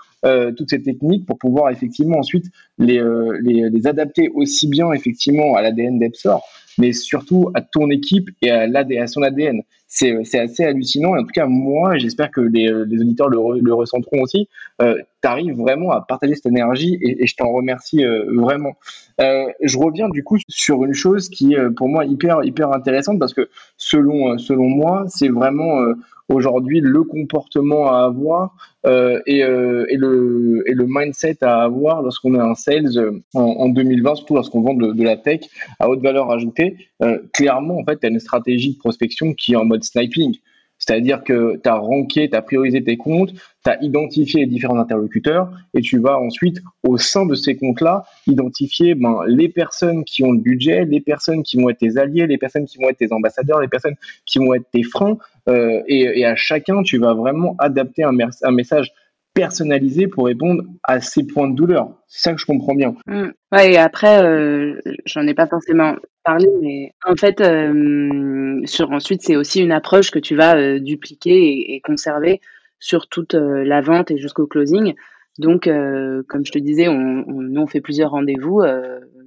[0.57, 2.47] toutes ces techniques pour pouvoir effectivement ensuite
[2.79, 6.43] les, euh, les, les adapter aussi bien effectivement à l'ADN d'Epsor,
[6.79, 9.63] mais surtout à ton équipe et à, son ADN.
[9.87, 11.15] C'est assez hallucinant.
[11.15, 14.49] Et en tout cas, moi, j'espère que les, les, auditeurs le, le ressentiront aussi.
[14.83, 18.75] Euh, tu arrives vraiment à partager cette énergie et, je t'en remercie euh, vraiment.
[19.21, 23.19] Euh, je reviens du coup sur une chose qui est pour moi hyper hyper intéressante
[23.19, 25.95] parce que selon selon moi, c'est vraiment
[26.29, 28.57] aujourd'hui le comportement à avoir
[28.87, 33.43] euh, et, euh, le, et le mindset à avoir lorsqu'on est un sales euh, en,
[33.43, 35.41] en 2020, surtout lorsqu'on vend de, la tech
[35.79, 36.77] à haute valeur ajoutée.
[37.03, 40.37] Euh, clairement, en fait, tu as une stratégie de prospection qui est en mode sniping.
[40.79, 43.33] C'est-à-dire que tu as ranké, tu as priorisé tes comptes,
[43.65, 48.05] tu as identifié les différents interlocuteurs et tu vas ensuite, au sein de ces comptes-là,
[48.27, 52.27] identifier ben, les personnes qui ont le budget, les personnes qui vont être tes alliés,
[52.27, 53.97] les personnes qui vont être tes ambassadeurs, les personnes
[54.27, 55.17] qui vont être tes freins.
[55.49, 58.13] Euh, et, à chacun, tu vas vraiment adapter un,
[58.53, 58.93] message
[59.35, 61.89] personnalisé pour répondre à ces points de douleur.
[62.07, 62.95] C'est ça que je comprends bien.
[63.07, 63.29] Mmh.
[63.51, 69.23] Ouais, et après, euh, j'en ai pas forcément parlé, mais en fait, euh, sur ensuite,
[69.23, 72.41] c'est aussi une approche que tu vas dupliquer et, conserver
[72.85, 74.95] sur toute euh, la vente et jusqu'au closing.
[75.39, 78.63] Donc, euh, comme je te disais, on, nous, on fait plusieurs rendez-vous,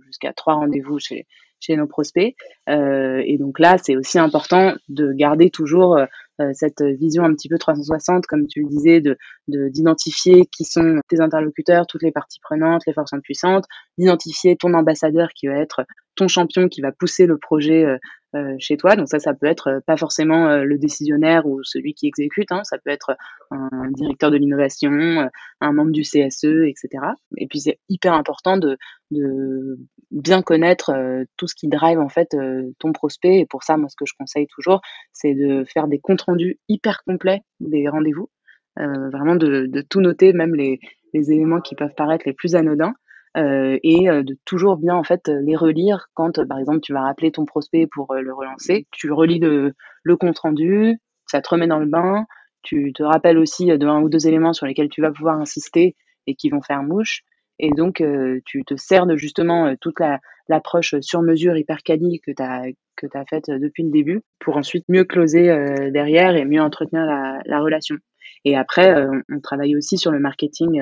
[0.06, 1.26] jusqu'à trois rendez-vous chez,
[1.70, 2.36] nos prospects.
[2.68, 5.98] et donc là, c'est aussi important de garder toujours
[6.40, 9.18] euh, cette vision un petit peu 360, comme tu le disais, de
[9.48, 13.66] d'identifier qui sont tes interlocuteurs, toutes les parties prenantes, les forces puissantes,
[13.98, 15.84] d'identifier ton ambassadeur qui va être
[16.16, 18.27] ton champion qui va pousser le projet euh, euh,
[18.60, 18.96] chez toi.
[18.96, 22.52] Donc ça, ça peut être euh, pas forcément euh, le décisionnaire ou celui qui exécute,
[22.52, 22.62] hein.
[22.64, 23.16] ça peut être
[23.52, 25.30] un directeur de l'innovation,
[25.62, 26.90] un membre du CSE, etc.
[27.38, 28.78] Et puis c'est hyper important de,
[29.12, 29.80] de
[30.12, 30.92] bien connaître
[31.38, 32.36] tout ce qui drive en fait
[32.80, 33.40] ton prospect.
[33.40, 34.82] Et pour ça, moi, ce que je conseille toujours,
[35.14, 38.30] c'est de faire des comptes rendus hyper complets des rendez-vous,
[38.76, 40.80] vraiment de, de, tout noter, même les,
[41.14, 42.96] les éléments qui peuvent paraître les plus anodins
[43.38, 47.02] euh, et euh, de toujours bien en fait les relire quand par exemple tu vas
[47.02, 49.74] rappeler ton prospect pour euh, le relancer, tu relis le,
[50.04, 50.98] le compte rendu,
[51.28, 52.26] ça te remet dans le bain,
[52.64, 55.96] tu te rappelles aussi de un ou deux éléments sur lesquels tu vas pouvoir insister
[56.26, 57.22] et qui vont faire mouche.
[57.60, 62.20] Et donc, euh, tu te sers de justement toute la, l'approche sur mesure hyper quali
[62.22, 66.46] que tu que tu faite depuis le début pour ensuite mieux closer euh, derrière et
[66.46, 67.96] mieux entretenir la, la relation.
[68.46, 70.82] Et après, on, on, travaille aussi sur le marketing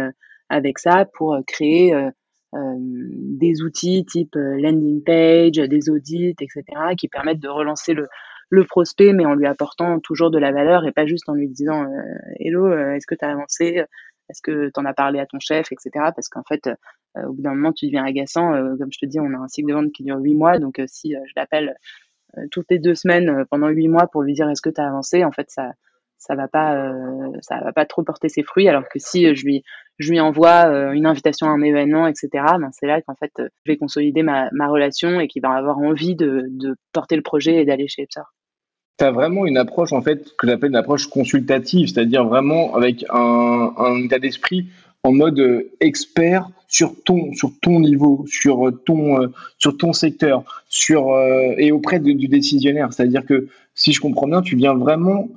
[0.50, 2.10] avec ça pour créer euh,
[2.80, 6.64] des outils type euh, landing page, des audits, etc.,
[6.98, 8.08] qui permettent de relancer le,
[8.50, 11.50] le prospect, mais en lui apportant toujours de la valeur et pas juste en lui
[11.50, 11.88] disant euh,
[12.40, 13.84] Hello, est-ce que tu as avancé?
[14.30, 15.92] Est-ce que tu en as parlé à ton chef, etc.
[16.16, 16.70] Parce qu'en fait,
[17.16, 18.52] au bout d'un moment, tu deviens agaçant.
[18.78, 20.82] comme je te dis, on a un cycle de vente qui dure huit mois, donc
[20.88, 21.76] si je l'appelle
[22.50, 25.24] toutes les deux semaines pendant huit mois pour lui dire est-ce que tu as avancé,
[25.24, 25.74] en fait, ça
[26.18, 29.46] ça va pas euh, ça va pas trop porter ses fruits alors que si je
[29.46, 29.64] lui
[29.98, 33.32] je lui envoie euh, une invitation à un événement etc ben c'est là qu'en fait
[33.38, 36.50] je vais consolider ma, relation et qu'il va avoir envie de,
[36.94, 38.34] porter le projet et d'aller chez Epsor.
[38.98, 43.06] Tu as vraiment une approche en fait que j'appelle une approche consultative, c'est-à-dire vraiment avec
[43.10, 44.68] un, un état d'esprit
[45.04, 51.16] en mode euh, expert sur ton sur ton niveau, sur ton sur ton secteur, sur
[51.58, 52.92] et auprès du décisionnaire.
[52.92, 55.30] C'est-à-dire que si je comprends bien, tu viens vraiment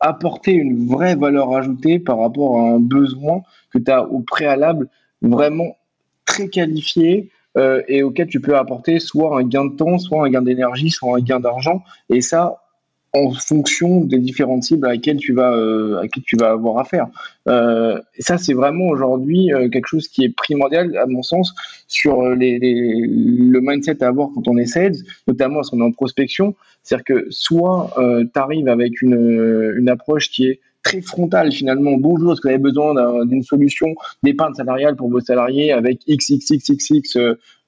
[0.00, 4.88] apporter une vraie valeur ajoutée par rapport à un besoin que tu as au préalable
[5.22, 5.76] vraiment
[6.24, 10.30] très qualifié euh, et auquel tu peux apporter soit un gain de temps, soit un
[10.30, 11.82] gain d'énergie, soit un gain d'argent.
[12.10, 12.62] Et ça,
[13.12, 17.06] en fonction des différentes cibles à euh, qui tu vas avoir affaire.
[17.48, 21.54] Euh, et ça, c'est vraiment aujourd'hui euh, quelque chose qui est primordial, à mon sens,
[21.88, 26.54] sur le mindset à avoir quand on est sales, notamment quand on est en prospection.
[26.82, 31.96] C'est-à-dire que soit tu arrives avec une, approche qui est très frontale finalement.
[31.96, 37.18] Bonjour, est-ce que vous avez besoin d'une solution d'épargne salariale pour vos salariés avec XXXXX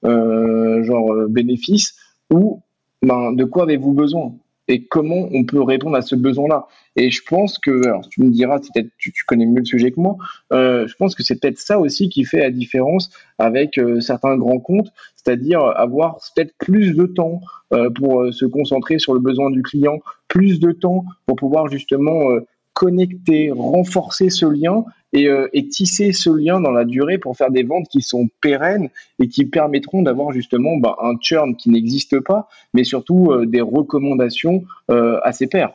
[0.05, 1.95] euh, genre bénéfice
[2.29, 2.61] ou
[3.01, 4.33] ben, de quoi avez-vous besoin?
[4.69, 6.67] Et comment on peut répondre à ce besoin-là.
[6.95, 9.91] Et je pense que, alors tu me diras, peut-être tu, tu, connais mieux le sujet
[9.91, 10.15] que moi,
[10.53, 14.37] euh, je pense que c'est peut-être ça aussi qui fait la différence avec euh, certains
[14.37, 17.41] grands comptes, c'est-à-dire avoir peut-être plus de temps
[17.73, 21.67] euh, pour euh, se concentrer sur le besoin du client, plus de temps pour pouvoir
[21.67, 22.29] justement
[22.73, 27.51] connecter, renforcer ce lien et, euh, et, tisser ce lien dans la durée pour faire
[27.51, 32.19] des ventes qui sont pérennes et qui permettront d'avoir justement bah, un churn qui n'existe
[32.19, 35.73] pas, mais surtout euh, des recommandations euh, à ses pairs.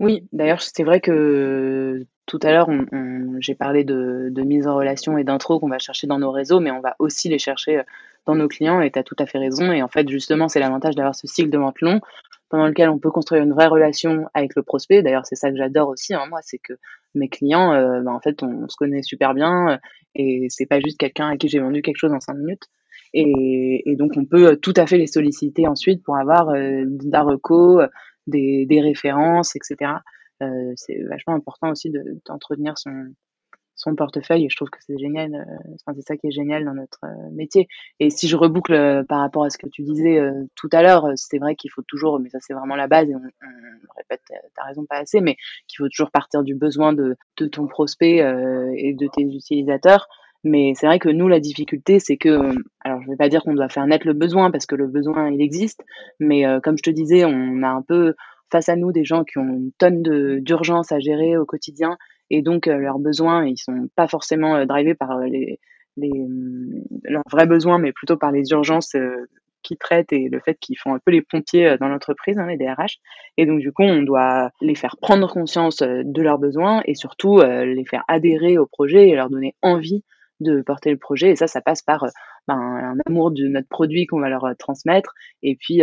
[0.00, 2.68] Oui, d'ailleurs, c'est vrai que tout à l'heure,
[3.40, 6.60] j'ai parlé de, de, mise en relation et d'intro qu'on va chercher dans nos réseaux,
[6.60, 7.82] mais on va aussi les chercher
[8.26, 9.72] dans nos clients et tu as tout à fait raison.
[9.72, 12.00] Et en fait, justement, c'est l'avantage d'avoir ce cycle de vente long
[12.48, 15.02] pendant lequel on peut construire une vraie relation avec le prospect.
[15.02, 16.74] D'ailleurs, c'est ça que j'adore aussi, hein, moi, c'est que
[17.14, 19.76] mes clients, euh, ben, en fait, on, se connaît super bien euh,
[20.14, 22.64] et c'est pas juste quelqu'un à qui j'ai vendu quelque chose en cinq minutes.
[23.14, 26.84] Et, donc, on peut tout à fait les solliciter ensuite pour avoir euh,
[27.14, 27.80] reco,
[28.26, 29.92] des, références, etc.
[30.42, 31.90] Euh, c'est vachement important aussi
[32.26, 32.90] d'entretenir de, son,
[33.78, 35.34] son portefeuille et je trouve que c'est génial.
[35.34, 37.68] Euh, enfin, c'est ça qui est génial dans notre euh, métier.
[38.00, 40.20] Et si je reboucle euh, par rapport à ce que tu disais
[40.56, 43.14] tout à l'heure, c'est vrai qu'il faut toujours, mais ça c'est vraiment la base et
[43.14, 44.20] on, on répète,
[44.54, 45.36] t'as raison pas assez, mais
[45.68, 47.16] qu'il faut toujours partir du besoin de,
[47.52, 48.16] ton prospect
[48.76, 50.08] et de tes utilisateurs.
[50.44, 53.54] Mais c'est vrai que nous, la difficulté, c'est que, alors je vais pas dire qu'on
[53.54, 55.84] doit faire naître le besoin parce que le besoin il existe,
[56.18, 58.14] mais comme je te disais, on a un peu
[58.50, 60.02] face à nous des gens qui ont une tonne
[60.40, 61.96] d'urgence à gérer au quotidien
[62.30, 65.58] et donc euh, leurs besoins, ils sont pas forcément euh, drivés par euh, les,
[67.04, 68.94] leurs vrais besoins, mais plutôt par les urgences
[69.64, 72.56] qui traitent et le fait qu'ils font un peu les pompiers dans l'entreprise, hein, les
[72.56, 72.98] DRH.
[73.36, 77.40] Et donc, du coup, on doit les faire prendre conscience de leurs besoins et surtout
[77.40, 80.04] les faire adhérer au projet et leur donner envie
[80.38, 81.30] de porter le projet.
[81.30, 82.06] Et ça, ça passe par
[82.46, 85.82] ben, un amour de notre produit qu'on va leur transmettre et puis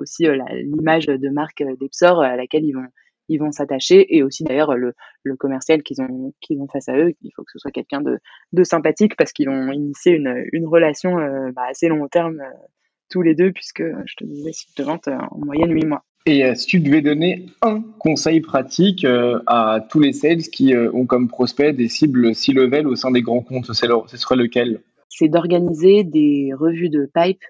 [0.00, 0.26] aussi
[0.64, 2.88] l'image de marque d'Epsor à laquelle ils vont
[3.28, 6.96] ils vont s'attacher et aussi d'ailleurs le, le commercial qu'ils ont qu'ils ont face à
[6.96, 8.18] eux il faut que ce soit quelqu'un de,
[8.52, 12.66] de sympathique parce qu'ils vont initier une, une relation euh, bah, assez long terme euh,
[13.10, 16.04] tous les deux puisque je te disais cycle de vente euh, en moyenne 8 mois.
[16.26, 19.06] Et euh, si tu devais donner un conseil pratique
[19.46, 23.42] à tous les sales qui ont comme prospect des cibles C-level au sein des grands
[23.42, 24.80] comptes, ce serait lequel?
[25.08, 27.44] C'est d'organiser des revues de pipe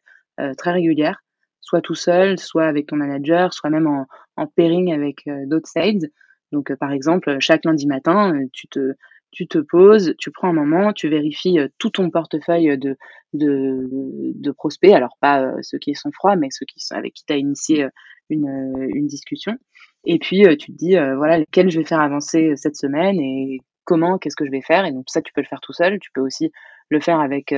[0.58, 1.22] très régulières
[1.66, 6.10] soit tout seul, soit avec ton manager, soit même en, pairing avec euh, d'autres sales.
[6.52, 8.92] Donc, euh, par exemple, chaque lundi matin, euh, tu te
[9.32, 12.96] tu te poses, tu prends un moment, tu vérifies tout ton portefeuille de,
[13.34, 17.34] de, prospects, alors pas ceux qui sont froids, mais ceux qui sont avec qui tu
[17.34, 17.86] as initié
[18.30, 19.58] une, une discussion.
[20.04, 24.16] Et puis tu te dis, voilà, lequel je vais faire avancer cette semaine et comment,
[24.16, 24.86] qu'est-ce que je vais faire.
[24.86, 25.98] Et donc ça, tu peux le faire tout seul.
[25.98, 26.50] Tu peux aussi
[26.88, 27.52] le faire avec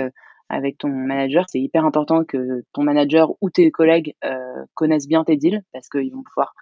[0.49, 1.45] avec ton manager.
[1.49, 5.89] C'est hyper important que ton manager ou tes collègues euh, connaissent bien tes deals parce
[5.89, 6.55] qu'ils vont pouvoir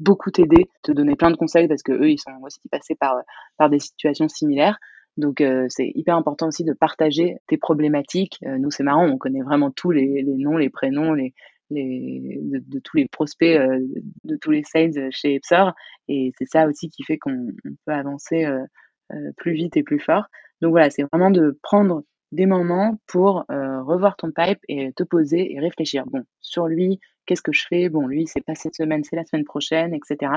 [0.00, 3.16] beaucoup t'aider, te donner plein de conseils parce que eux ils sont aussi passés par
[3.56, 4.78] par des situations similaires.
[5.16, 8.38] Donc euh, c'est hyper important aussi de partager tes problématiques.
[8.44, 11.34] Euh, nous c'est marrant, on connaît vraiment tous les, noms, les prénoms, les,
[11.70, 13.78] les de, tous les prospects, euh,
[14.24, 15.72] de tous les sales chez Epsor
[16.08, 17.48] et c'est ça aussi qui fait qu'on
[17.84, 18.64] peut avancer euh,
[19.12, 20.24] euh, plus vite et plus fort.
[20.60, 25.02] Donc voilà, c'est vraiment de prendre des moments pour euh, revoir ton pipe et te
[25.02, 26.04] poser et réfléchir.
[26.06, 27.88] Bon, sur lui, qu'est-ce que je fais?
[27.88, 30.32] Bon, lui, c'est pas cette semaine, c'est la semaine prochaine, etc.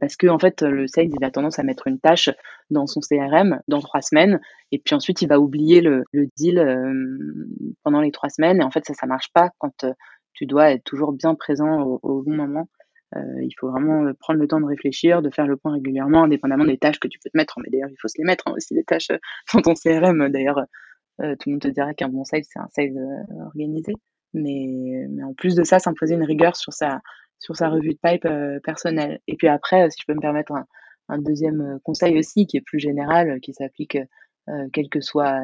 [0.00, 2.30] parce que en fait le sales il a tendance à mettre une tâche
[2.70, 4.40] dans son CRM dans trois semaines
[4.72, 6.04] et puis ensuite il va oublier le,
[6.36, 6.58] deal
[7.84, 9.86] pendant les trois semaines et en fait ça ça marche pas quand
[10.32, 12.68] tu dois être toujours bien présent au, bon moment
[13.16, 16.24] euh, il faut vraiment euh, prendre le temps de réfléchir, de faire le point régulièrement,
[16.24, 17.58] indépendamment des tâches que tu peux te mettre.
[17.60, 19.18] Mais d'ailleurs, il faut se les mettre hein, aussi, les tâches euh,
[19.54, 20.28] dans ton CRM.
[20.28, 20.60] D'ailleurs,
[21.18, 23.92] tout le monde te dira qu'un bon sales, c'est un sales organisé.
[24.34, 27.00] Mais, mais en plus de ça, s'imposer une rigueur sur sa,
[27.38, 28.28] sur sa revue de pipe
[28.62, 29.20] personnelle.
[29.26, 30.52] Et puis après, si je peux me permettre
[31.08, 33.98] un, deuxième conseil aussi, qui est plus général, qui s'applique
[34.48, 35.40] euh, quelles que soient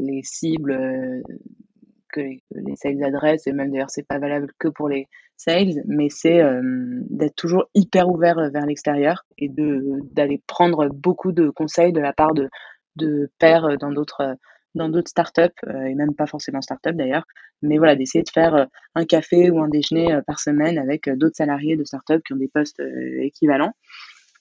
[0.00, 1.22] les cibles
[2.12, 5.06] que les, sales adressent, et même d'ailleurs c'est pas valable que pour les
[5.36, 6.60] sales, mais c'est euh,
[7.08, 12.12] d'être toujours hyper ouvert euh, vers l'extérieur et d'aller prendre beaucoup de conseils de la
[12.12, 12.48] part de,
[12.96, 14.36] de pairs dans d'autres
[14.74, 17.24] dans d'autres startups, euh, et même pas forcément startups d'ailleurs,
[17.62, 21.76] mais voilà, d'essayer de faire un café ou un déjeuner par semaine avec d'autres salariés
[21.76, 22.80] de startups qui ont des postes
[23.20, 23.74] équivalents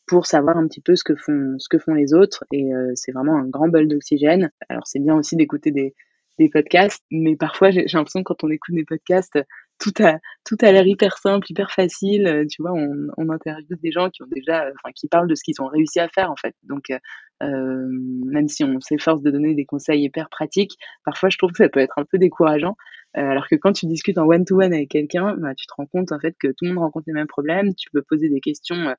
[0.07, 3.11] pour savoir un petit peu ce que font ce que font les autres et c'est
[3.11, 4.51] vraiment un grand bol d'oxygène.
[4.69, 5.93] Alors c'est bien aussi d'écouter des
[6.37, 9.37] des podcasts, mais parfois j'ai l'impression que quand on écoute des podcasts,
[9.79, 12.27] tout a tout a l'air hyper simple, hyper facile.
[12.27, 15.27] Euh, tu vois, on, on interviewe des gens qui ont déjà, euh, enfin, qui parlent
[15.27, 16.55] de ce qu'ils ont réussi à faire en fait.
[16.63, 16.99] Donc, euh,
[17.43, 17.87] euh,
[18.25, 21.69] même si on s'efforce de donner des conseils hyper pratiques, parfois je trouve que ça
[21.69, 22.75] peut être un peu décourageant.
[23.13, 26.19] alors que quand tu discutes en one-to-one avec quelqu'un, bah, tu te rends compte en
[26.19, 27.73] fait que tout le monde rencontre les mêmes problèmes.
[27.75, 28.93] Tu peux poser des questions,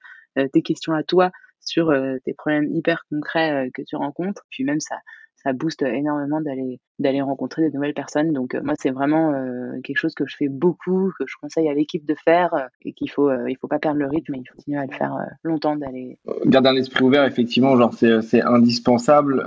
[0.53, 1.93] tes questions à toi sur
[2.25, 4.43] tes problèmes hyper concrets que tu rencontres.
[4.51, 4.97] Puis même ça
[5.43, 8.33] ça booste énormément d'aller d'aller rencontrer des nouvelles personnes.
[8.33, 11.69] Donc euh, moi c'est vraiment euh, quelque chose que je fais beaucoup, que je conseille
[11.69, 14.45] à l'équipe de faire euh, et qu'il faut il faut pas perdre le rythme, il
[14.47, 16.19] faut continuer à le faire longtemps d'aller.
[16.47, 19.43] Garder un esprit ouvert effectivement, genre c'est indispensable.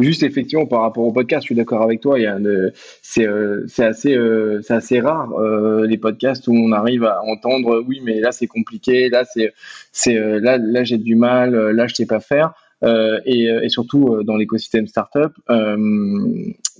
[0.00, 2.18] juste effectivement par rapport au podcast, je suis d'accord avec toi.
[2.18, 2.38] Il y a
[3.02, 3.26] c'est
[3.66, 4.16] c'est assez
[4.62, 5.32] c'est assez rare
[5.84, 9.52] les podcasts où on arrive à entendre oui mais là c'est compliqué, là c'est
[9.92, 12.52] c'est là là j'ai du mal, là je sais pas faire.
[12.84, 15.32] Euh, et, et, surtout euh, dans l'écosystème startup.
[15.50, 15.76] Euh,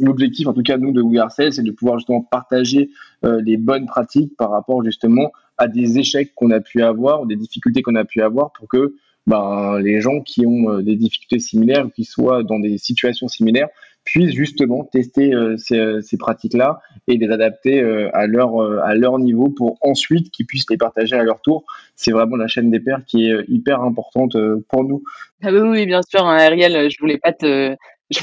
[0.01, 2.91] L'objectif, en tout cas nous de We Are Sales, c'est de pouvoir justement partager
[3.23, 7.37] les bonnes pratiques par rapport justement à des échecs qu'on a pu avoir, ou des
[7.37, 8.97] difficultés qu'on a pu avoir, pour que
[9.29, 13.69] ben, les gens qui ont des difficultés similaires, qui soient dans des situations similaires,
[14.05, 18.95] puissent justement tester euh, ces, euh, ces pratiques-là et les adapter euh, à leur à
[18.95, 21.65] leur niveau pour ensuite qu'ils puissent les partager à leur tour.
[21.97, 24.37] C'est vraiment la chaîne des pairs qui est hyper importante
[24.69, 25.03] pour nous.
[25.43, 27.77] Ah oui, bien sûr, hein, Ariel, je voulais pas te
[28.11, 28.21] je,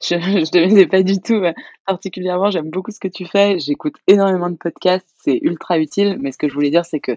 [0.00, 1.42] je, je pas du tout
[1.86, 2.50] particulièrement.
[2.50, 3.58] J'aime beaucoup ce que tu fais.
[3.58, 5.08] J'écoute énormément de podcasts.
[5.22, 6.18] C'est ultra utile.
[6.20, 7.12] Mais ce que je voulais dire, c'est que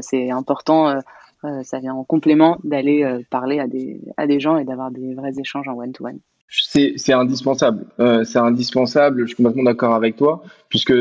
[0.00, 1.00] c'est important.
[1.62, 5.38] Ça vient en complément d'aller parler à des, à des gens et d'avoir des vrais
[5.38, 6.14] échanges en one-to-one.
[6.14, 7.86] one c'est indispensable.
[8.00, 9.22] Euh, c'est indispensable.
[9.22, 10.92] Je suis complètement d'accord avec toi, puisque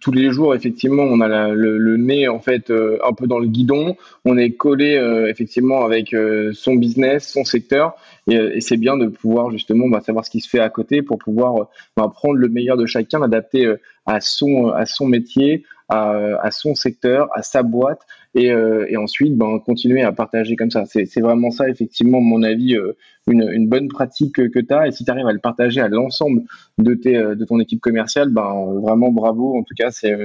[0.00, 3.46] tous les jours, effectivement, on a le, nez en fait euh, un peu dans le
[3.46, 3.96] guidon.
[4.26, 6.14] On est collé euh, effectivement avec
[6.52, 7.94] son business, son secteur,
[8.28, 11.18] et, c'est bien de pouvoir justement bah, savoir ce qui se fait à côté pour
[11.18, 16.74] pouvoir bah, prendre le meilleur de chacun, l'adapter à son à son métier, à, son
[16.74, 18.00] secteur, à sa boîte,
[18.34, 20.84] et, euh, ensuite ben, continuer à partager comme ça.
[20.86, 24.88] C'est vraiment ça, effectivement, mon avis, euh, une, bonne pratique que, tu as.
[24.88, 26.42] Et si tu arrives à le partager à l'ensemble
[26.78, 29.56] de, de ton équipe commerciale, ben, vraiment bravo.
[29.56, 30.16] En tout cas, c'est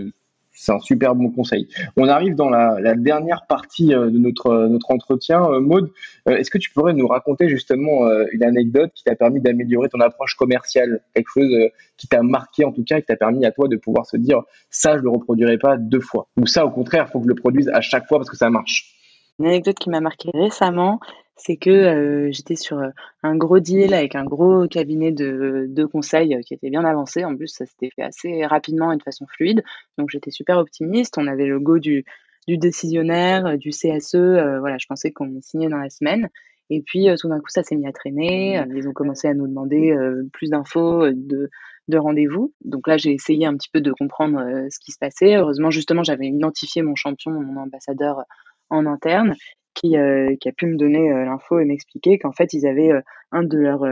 [0.58, 1.68] c'est un super bon conseil.
[1.96, 5.46] On arrive dans la, dernière partie euh, de notre, notre entretien.
[5.46, 5.92] Euh, Maude,
[6.28, 10.00] euh, est-ce que tu pourrais nous raconter justement une anecdote qui t'a permis d'améliorer ton
[10.00, 11.02] approche commerciale?
[11.14, 11.54] Quelque chose
[11.96, 14.42] qui t'a marqué en tout cas, qui t'a permis à toi de pouvoir se dire
[14.70, 16.28] ça, je ne le reproduirai pas deux fois.
[16.38, 18.38] Ou ça, au contraire, il faut que je le produise à chaque fois parce que
[18.38, 18.96] ça marche.
[19.40, 21.00] Une anecdote qui m'a marqué récemment,
[21.38, 22.90] c'est que euh, j'étais sur euh,
[23.24, 27.24] un gros deal avec un gros cabinet de, de conseil euh, qui était bien avancé.
[27.24, 29.64] En plus, ça s'était fait assez rapidement et de façon fluide.
[29.98, 31.18] Donc, j'étais super optimiste.
[31.18, 32.06] On avait le go du,
[32.48, 34.16] du décisionnaire, du CSE.
[34.60, 36.30] voilà, je pensais qu'on signait dans la semaine.
[36.70, 38.62] Et puis, tout d'un coup, ça s'est mis à traîner.
[38.76, 39.96] Ils ont commencé à nous demander
[40.34, 41.50] plus d'infos, de,
[41.88, 42.54] de rendez-vous.
[42.66, 45.38] Donc là, j'ai essayé un petit peu de comprendre ce qui se passait.
[45.38, 48.24] Heureusement, justement, j'avais identifié mon champion, mon ambassadeur
[48.70, 49.34] en interne
[49.78, 52.92] qui, euh, qui a pu me donner euh, l'info et m'expliquer qu'en fait, ils avaient
[52.92, 53.86] euh, un de leurs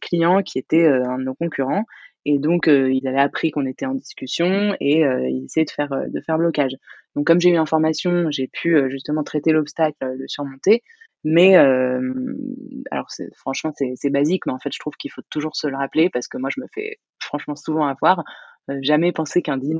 [0.00, 1.84] clients qui était un de nos concurrents.
[2.24, 6.20] Et donc, ils avaient appris qu'on était en discussion et ils essayaient de faire, de
[6.22, 6.72] faire blocage.
[7.14, 10.82] Donc, comme j'ai eu l'information, j'ai pu justement traiter l'obstacle, le surmonter.
[11.24, 15.76] Mais alors, franchement, c'est basique, mais en fait, je trouve qu'il faut toujours se le
[15.76, 18.24] rappeler parce que moi, je me fais franchement souvent avoir.
[18.80, 19.76] jamais penser qu'un deal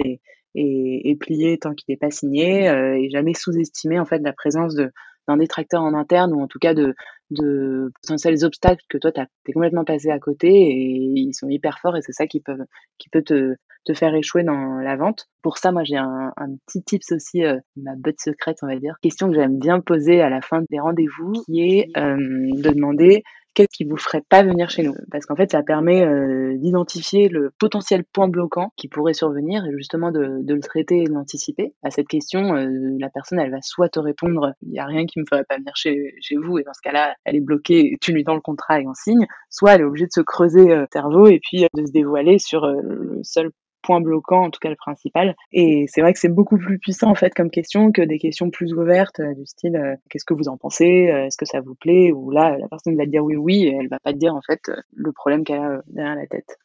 [0.54, 4.92] est, plié tant qu'il n'est pas signé et jamais sous-estimer en fait la présence de
[5.30, 6.94] d'un détracteur en interne ou en tout cas de,
[7.30, 11.78] de potentiels obstacles que toi, tu es complètement passé à côté et ils sont hyper
[11.78, 12.64] forts et c'est ça qui, peuvent,
[12.98, 13.54] qui peut te,
[13.84, 15.28] te faire échouer dans la vente.
[15.42, 18.76] Pour ça, moi, j'ai un, un, petit tips aussi, euh, ma botte secrète, on va
[18.76, 18.96] dire.
[19.02, 23.22] Question que j'aime bien poser à la fin des rendez-vous, qui est euh, de demander
[23.54, 24.94] qu'est-ce qui vous ferait pas venir chez nous?
[25.10, 29.72] Parce qu'en fait, ça permet euh, d'identifier le potentiel point bloquant qui pourrait survenir et
[29.76, 31.74] justement de, le traiter et de l'anticiper.
[31.82, 35.06] À cette question, euh, la personne, elle va soit te répondre il n'y a rien
[35.06, 37.96] qui me ferait pas venir chez, chez vous et dans ce cas-là, elle est bloquée,
[38.00, 40.70] tu lui donnes le contrat et on signe, soit elle est obligée de se creuser
[40.70, 43.50] euh, le cerveau et puis de se dévoiler sur le seul
[43.82, 45.34] point bloquant, en tout cas le principal.
[45.52, 48.50] Et c'est vrai que c'est beaucoup plus puissant en fait comme question que des questions
[48.50, 51.60] plus ouvertes euh, du style euh, qu'est-ce que vous en pensez, euh, est-ce que ça
[51.60, 54.12] vous plaît, ou là la personne va te dire oui oui et elle va pas
[54.12, 56.58] te dire en fait le problème qu'elle a derrière la tête.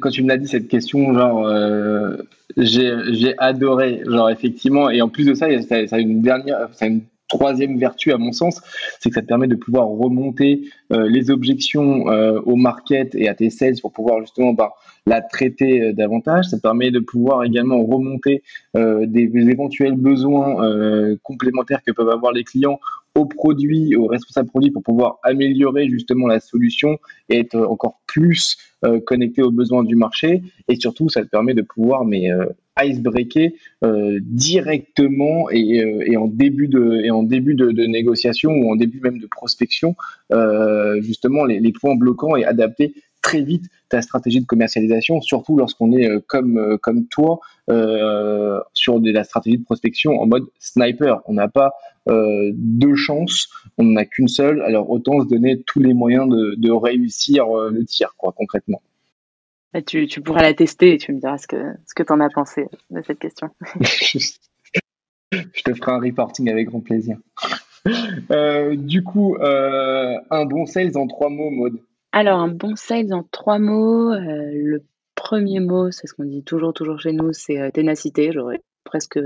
[0.00, 1.46] Quand tu me l'as dit cette question, genre
[2.56, 6.86] j'ai adoré, genre effectivement, et en plus de ça, ça, a une dernière, ça
[7.30, 8.60] troisième vertu à mon sens,
[8.98, 13.28] c'est que ça te permet de pouvoir remonter euh, les objections euh, au market et
[13.28, 14.74] à tes sales pour pouvoir justement bah,
[15.06, 16.46] la traiter euh, davantage.
[16.46, 18.42] Ça te permet de pouvoir également remonter
[18.74, 22.78] des, éventuels besoins complémentaires que peuvent avoir les clients
[23.14, 28.58] aux produits, aux responsables produits pour pouvoir améliorer justement la solution et être encore plus
[29.06, 30.42] connecté aux besoins du marché.
[30.68, 32.28] Et surtout, ça te permet de pouvoir mais
[32.78, 33.52] icebreaker
[33.84, 38.72] euh, directement et, euh, et, en début de et en début de, de, négociation ou
[38.72, 39.96] en début même de prospection
[40.32, 45.56] euh, justement les, les, points bloquants et adapter très vite ta stratégie de commercialisation, surtout
[45.56, 50.26] lorsqu'on est euh, comme euh, comme toi euh, sur de la stratégie de prospection en
[50.26, 51.20] mode sniper.
[51.26, 51.72] On n'a pas
[52.06, 54.62] deux chances, on n'en a qu'une seule.
[54.62, 58.82] Alors autant se donner tous les moyens de, de réussir le tir, quoi, concrètement.
[59.72, 62.12] Bah, tu, tu, pourras la tester et tu me diras ce que, ce que tu
[62.12, 63.50] en as pensé de cette question.
[65.32, 67.16] Je te ferai un reporting avec grand plaisir.
[68.30, 71.80] Euh, du coup, euh, un bon sales en trois mots, Maud.
[72.12, 74.12] Alors, un bon sales en trois mots.
[74.12, 78.32] Euh, le premier mot, c'est ce qu'on dit toujours, toujours chez nous, c'est euh, ténacité.
[78.32, 78.60] J'aurais
[78.90, 79.20] presque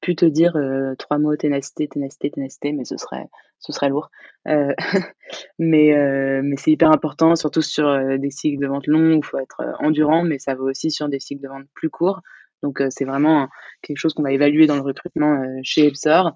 [0.00, 3.26] pu te dire euh, trois mots ténacité, ténacité, ténacité, mais ce serait,
[3.58, 4.10] ce serait lourd.
[4.48, 4.72] Euh,
[5.58, 9.24] mais euh, mais c'est hyper important, surtout sur des cycles de vente longs où il
[9.24, 12.20] faut être endurant, mais ça vaut aussi sur des cycles de vente plus courts.
[12.62, 13.48] Donc c'est vraiment
[13.82, 16.32] quelque chose qu'on va évaluer dans le recrutement chez Epsor.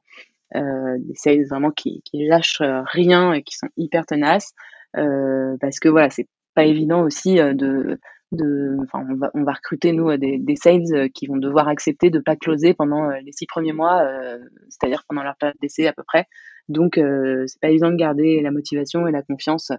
[0.54, 4.52] des sales vraiment qui, qui lâchent rien et qui sont hyper tenaces.
[4.92, 7.98] parce que voilà, c'est pas évident aussi de
[8.42, 12.74] on va, recruter nous des, des sales euh, qui vont devoir accepter de pas closer
[12.74, 16.26] pendant euh, les six premiers mois, euh, c'est-à-dire pendant leur période d'essai à peu près.
[16.68, 19.70] Donc, euh, c'est pas évident de garder la motivation et la confiance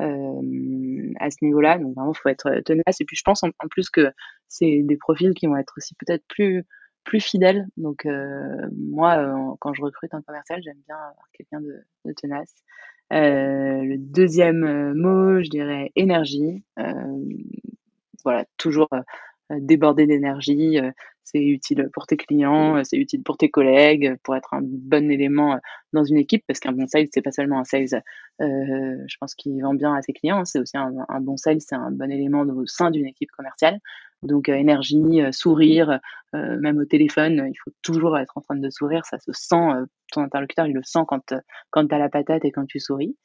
[0.00, 1.78] euh, à ce niveau-là.
[1.78, 3.00] Donc, vraiment, faut être tenace.
[3.00, 4.10] Et puis, je pense en, plus que
[4.48, 6.64] c'est des profils qui vont être aussi peut-être plus
[7.04, 7.66] plus fidèles.
[7.76, 8.06] Donc,
[8.72, 12.54] moi, quand je recrute un commercial, j'aime bien avoir quelqu'un de, tenace.
[13.12, 16.64] Euh, le deuxième mot, je dirais énergie.
[16.78, 17.28] Euh,
[18.24, 19.00] voilà, toujours euh,
[19.52, 20.78] euh, déborder d'énergie.
[20.78, 20.90] Euh,
[21.22, 25.58] c'est utile pour tes clients, c'est utile pour tes collègues, pour être un bon élément
[25.92, 28.02] dans une équipe, parce qu'un bon sales, c'est pas seulement un sales,
[28.42, 31.38] euh, je pense qu'il vend bien à ses clients, hein, c'est aussi un, un, bon
[31.38, 33.78] sales, c'est un bon élément au sein d'une équipe commerciale.
[34.22, 35.98] Donc euh, énergie, euh, sourire,
[36.34, 39.70] même au téléphone, il faut toujours être en train de sourire, ça se sent,
[40.12, 41.32] ton interlocuteur, il le sent quand,
[41.70, 43.16] quand tu as la patate et quand tu souris.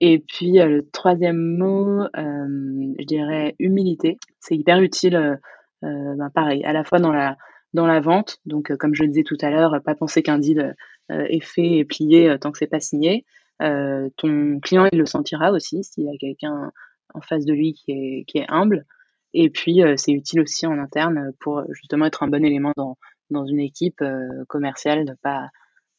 [0.00, 4.18] Et puis euh, le troisième mot, euh, je dirais humilité.
[4.40, 5.36] C'est hyper utile, euh,
[5.82, 7.36] ben pareil, à la fois dans la
[7.74, 8.38] dans la vente.
[8.46, 10.74] Donc comme je le disais tout à l'heure, pas penser qu'un deal
[11.10, 13.24] est fait et plié tant que c'est pas signé.
[13.60, 16.72] ton client il le sentira aussi s'il a quelqu'un
[17.14, 18.86] en face de lui qui est qui est humble.
[19.34, 22.96] Et puis c'est utile aussi en interne pour justement être un bon élément dans
[23.30, 24.02] dans une équipe
[24.48, 25.50] commerciale, de pas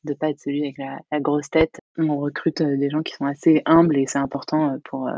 [0.03, 1.81] de pas être celui avec la, la, grosse tête.
[1.97, 5.13] On recrute euh, des gens qui sont assez humbles et c'est important euh, pour, euh,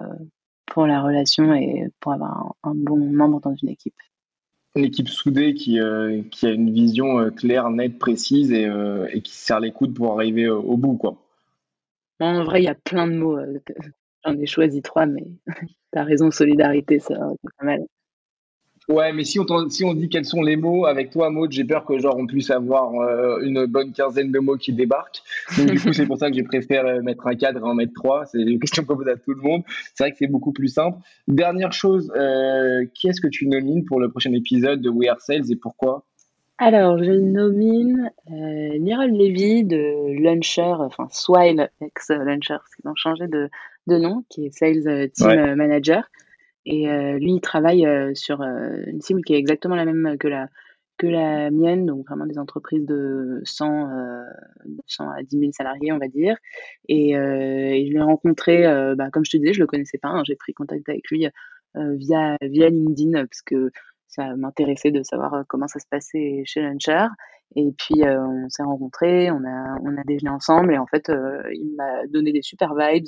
[0.66, 3.96] pour la relation et pour avoir un, un bon membre dans une équipe.
[4.76, 9.06] Une équipe soudée qui, euh, qui a une vision euh, claire, nette, précise et, euh,
[9.12, 10.96] et qui serre les coudes pour arriver au bout.
[10.96, 11.18] Quoi.
[12.22, 13.38] en vrai, il y a plein de mots.
[14.26, 15.26] J'en ai choisi trois, mais
[15.92, 17.86] tu as raison, solidarité, ça c'est pas mal.
[18.92, 21.64] Ouais, mais si on, si on dit quels sont les mots avec toi, Maud, j'ai
[21.64, 25.22] peur que genre on puisse avoir euh, une bonne quinzaine de mots qui débarquent.
[25.58, 27.94] Donc du coup, c'est pour ça que j'ai préféré mettre un cadre et en mettre
[27.94, 28.26] trois.
[28.26, 29.64] C'est une question qu'on pose à tout le monde.
[29.96, 30.98] C'est vrai que c'est beaucoup plus simple.
[31.30, 35.22] Dernière chose, euh, qui est-ce que tu nomines pour le prochain épisode de We Are
[35.22, 36.04] Sales et pourquoi?
[36.58, 43.28] Alors, je nomine euh, Nirol Levy de Launcher, enfin Swile ex-Launcher, parce qu'ils ont changé
[43.28, 43.50] de,
[43.88, 45.56] de nom, qui est Sales Team ouais.
[45.56, 46.04] Manager.
[46.66, 50.18] Et euh, lui, il travaille euh, sur euh, une cible qui est exactement la même
[50.20, 50.48] que la,
[50.98, 53.90] que la mienne, donc vraiment des entreprises de 100,
[54.86, 56.38] 100 à 10 000 salariés, on va dire.
[56.88, 58.64] Et, et je l'ai rencontré,
[58.96, 60.10] bah, comme je te disais, je le connaissais pas.
[60.10, 61.28] Hein, j'ai pris contact avec lui
[61.76, 63.72] via, via LinkedIn parce que
[64.08, 67.08] ça m'intéressait de savoir comment ça se passait chez Launcher.
[67.56, 71.12] Et puis on s'est rencontrés, on a on a déjeuné ensemble et en fait
[71.54, 73.06] il m'a donné des super vibes,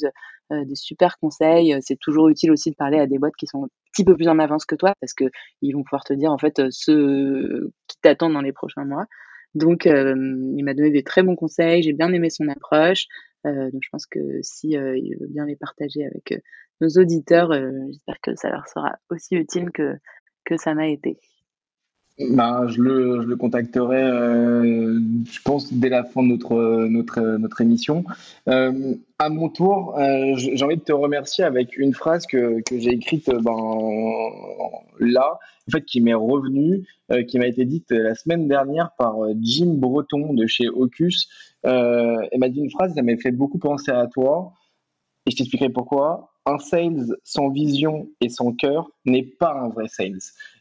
[0.52, 1.76] des super conseils.
[1.82, 4.28] C'est toujours utile aussi de parler à des boîtes qui sont un petit peu plus
[4.28, 5.26] en avance que toi parce que
[5.62, 9.06] ils vont pouvoir te dire en fait ce qui t'attend dans les prochains mois.
[9.56, 13.06] Donc il m'a donné des très bons conseils, j'ai bien aimé son approche.
[13.46, 16.42] donc je pense que si il veut bien les partager avec
[16.82, 19.96] nos auditeurs, j'espère que ça leur sera aussi utile que
[20.46, 21.18] que ça m'a été.
[22.20, 25.00] Bah, je, le, je le contacterai, euh,
[25.32, 28.04] je pense, dès la fin de notre, notre, notre émission.
[28.48, 32.78] Euh, à mon tour, euh, j'ai envie de te remercier avec une phrase que, que
[32.78, 33.58] j'ai écrite ben,
[35.00, 36.86] là, en fait, qui m'est revenue,
[37.28, 41.30] qui m'a été dite la semaine dernière par Jim Breton de chez Ocus.
[41.64, 44.54] elle m'a dit une phrase, ça m'a fait beaucoup penser à toi,
[45.26, 46.30] et je t'expliquerai pourquoi.
[46.46, 50.20] Un sales sans vision et sans cœur n'est pas un vrai sales.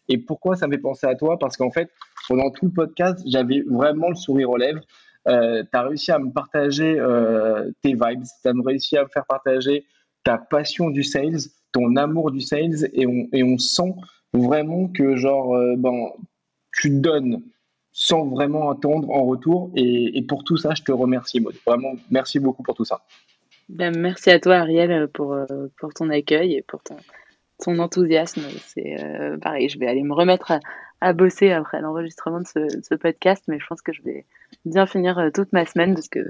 [0.09, 1.39] Et pourquoi ça me fait penser à toi?
[1.39, 1.91] Parce qu'en fait,
[2.29, 4.83] pendant tout le podcast, j'avais vraiment le sourire aux lèvres.
[5.29, 9.09] Euh, tu as réussi à me partager euh, tes vibes, tu as réussi à me
[9.09, 9.85] faire partager
[10.25, 11.39] ta passion du sales,
[11.73, 13.95] ton amour du sales, et on, et on sent
[14.33, 16.11] vraiment que genre, euh, ben,
[16.73, 17.43] tu donnes
[17.93, 19.71] sans vraiment attendre en retour.
[19.77, 21.55] Et, pour tout ça, je te remercie, Maud.
[21.67, 23.03] Vraiment, merci beaucoup pour tout ça.
[23.69, 25.37] Ben, merci à toi, Ariel, pour,
[25.79, 26.97] pour ton accueil et pour ton,
[27.63, 28.43] ton enthousiasme.
[28.67, 30.53] C'est euh, pareil, je vais aller me remettre
[31.01, 34.27] à, bosser après l'enregistrement de ce, podcast, mais je pense que je vais
[34.65, 36.21] bien finir euh, toute ma semaine parce que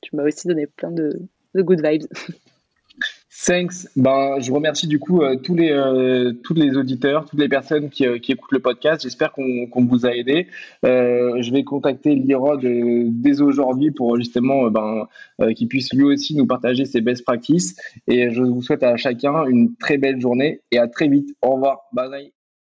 [0.00, 1.20] tu m'as aussi donné plein de,
[1.54, 2.06] de good vibes.
[3.34, 3.88] Thanks.
[3.96, 7.88] Ben, je remercie du coup euh, tous, les, euh, tous les auditeurs, toutes les personnes
[7.88, 9.02] qui, euh, qui écoutent le podcast.
[9.02, 10.48] J'espère qu'on vous a aidé.
[10.82, 15.08] je vais contacter Lirod dès aujourd'hui pour justement ben,
[15.54, 17.76] qu'il puisse lui aussi nous partager ses best practices.
[18.06, 21.34] Et je vous souhaite à chacun une très belle journée et à très vite.
[21.40, 21.80] Au revoir.
[21.92, 22.41] Bye bye.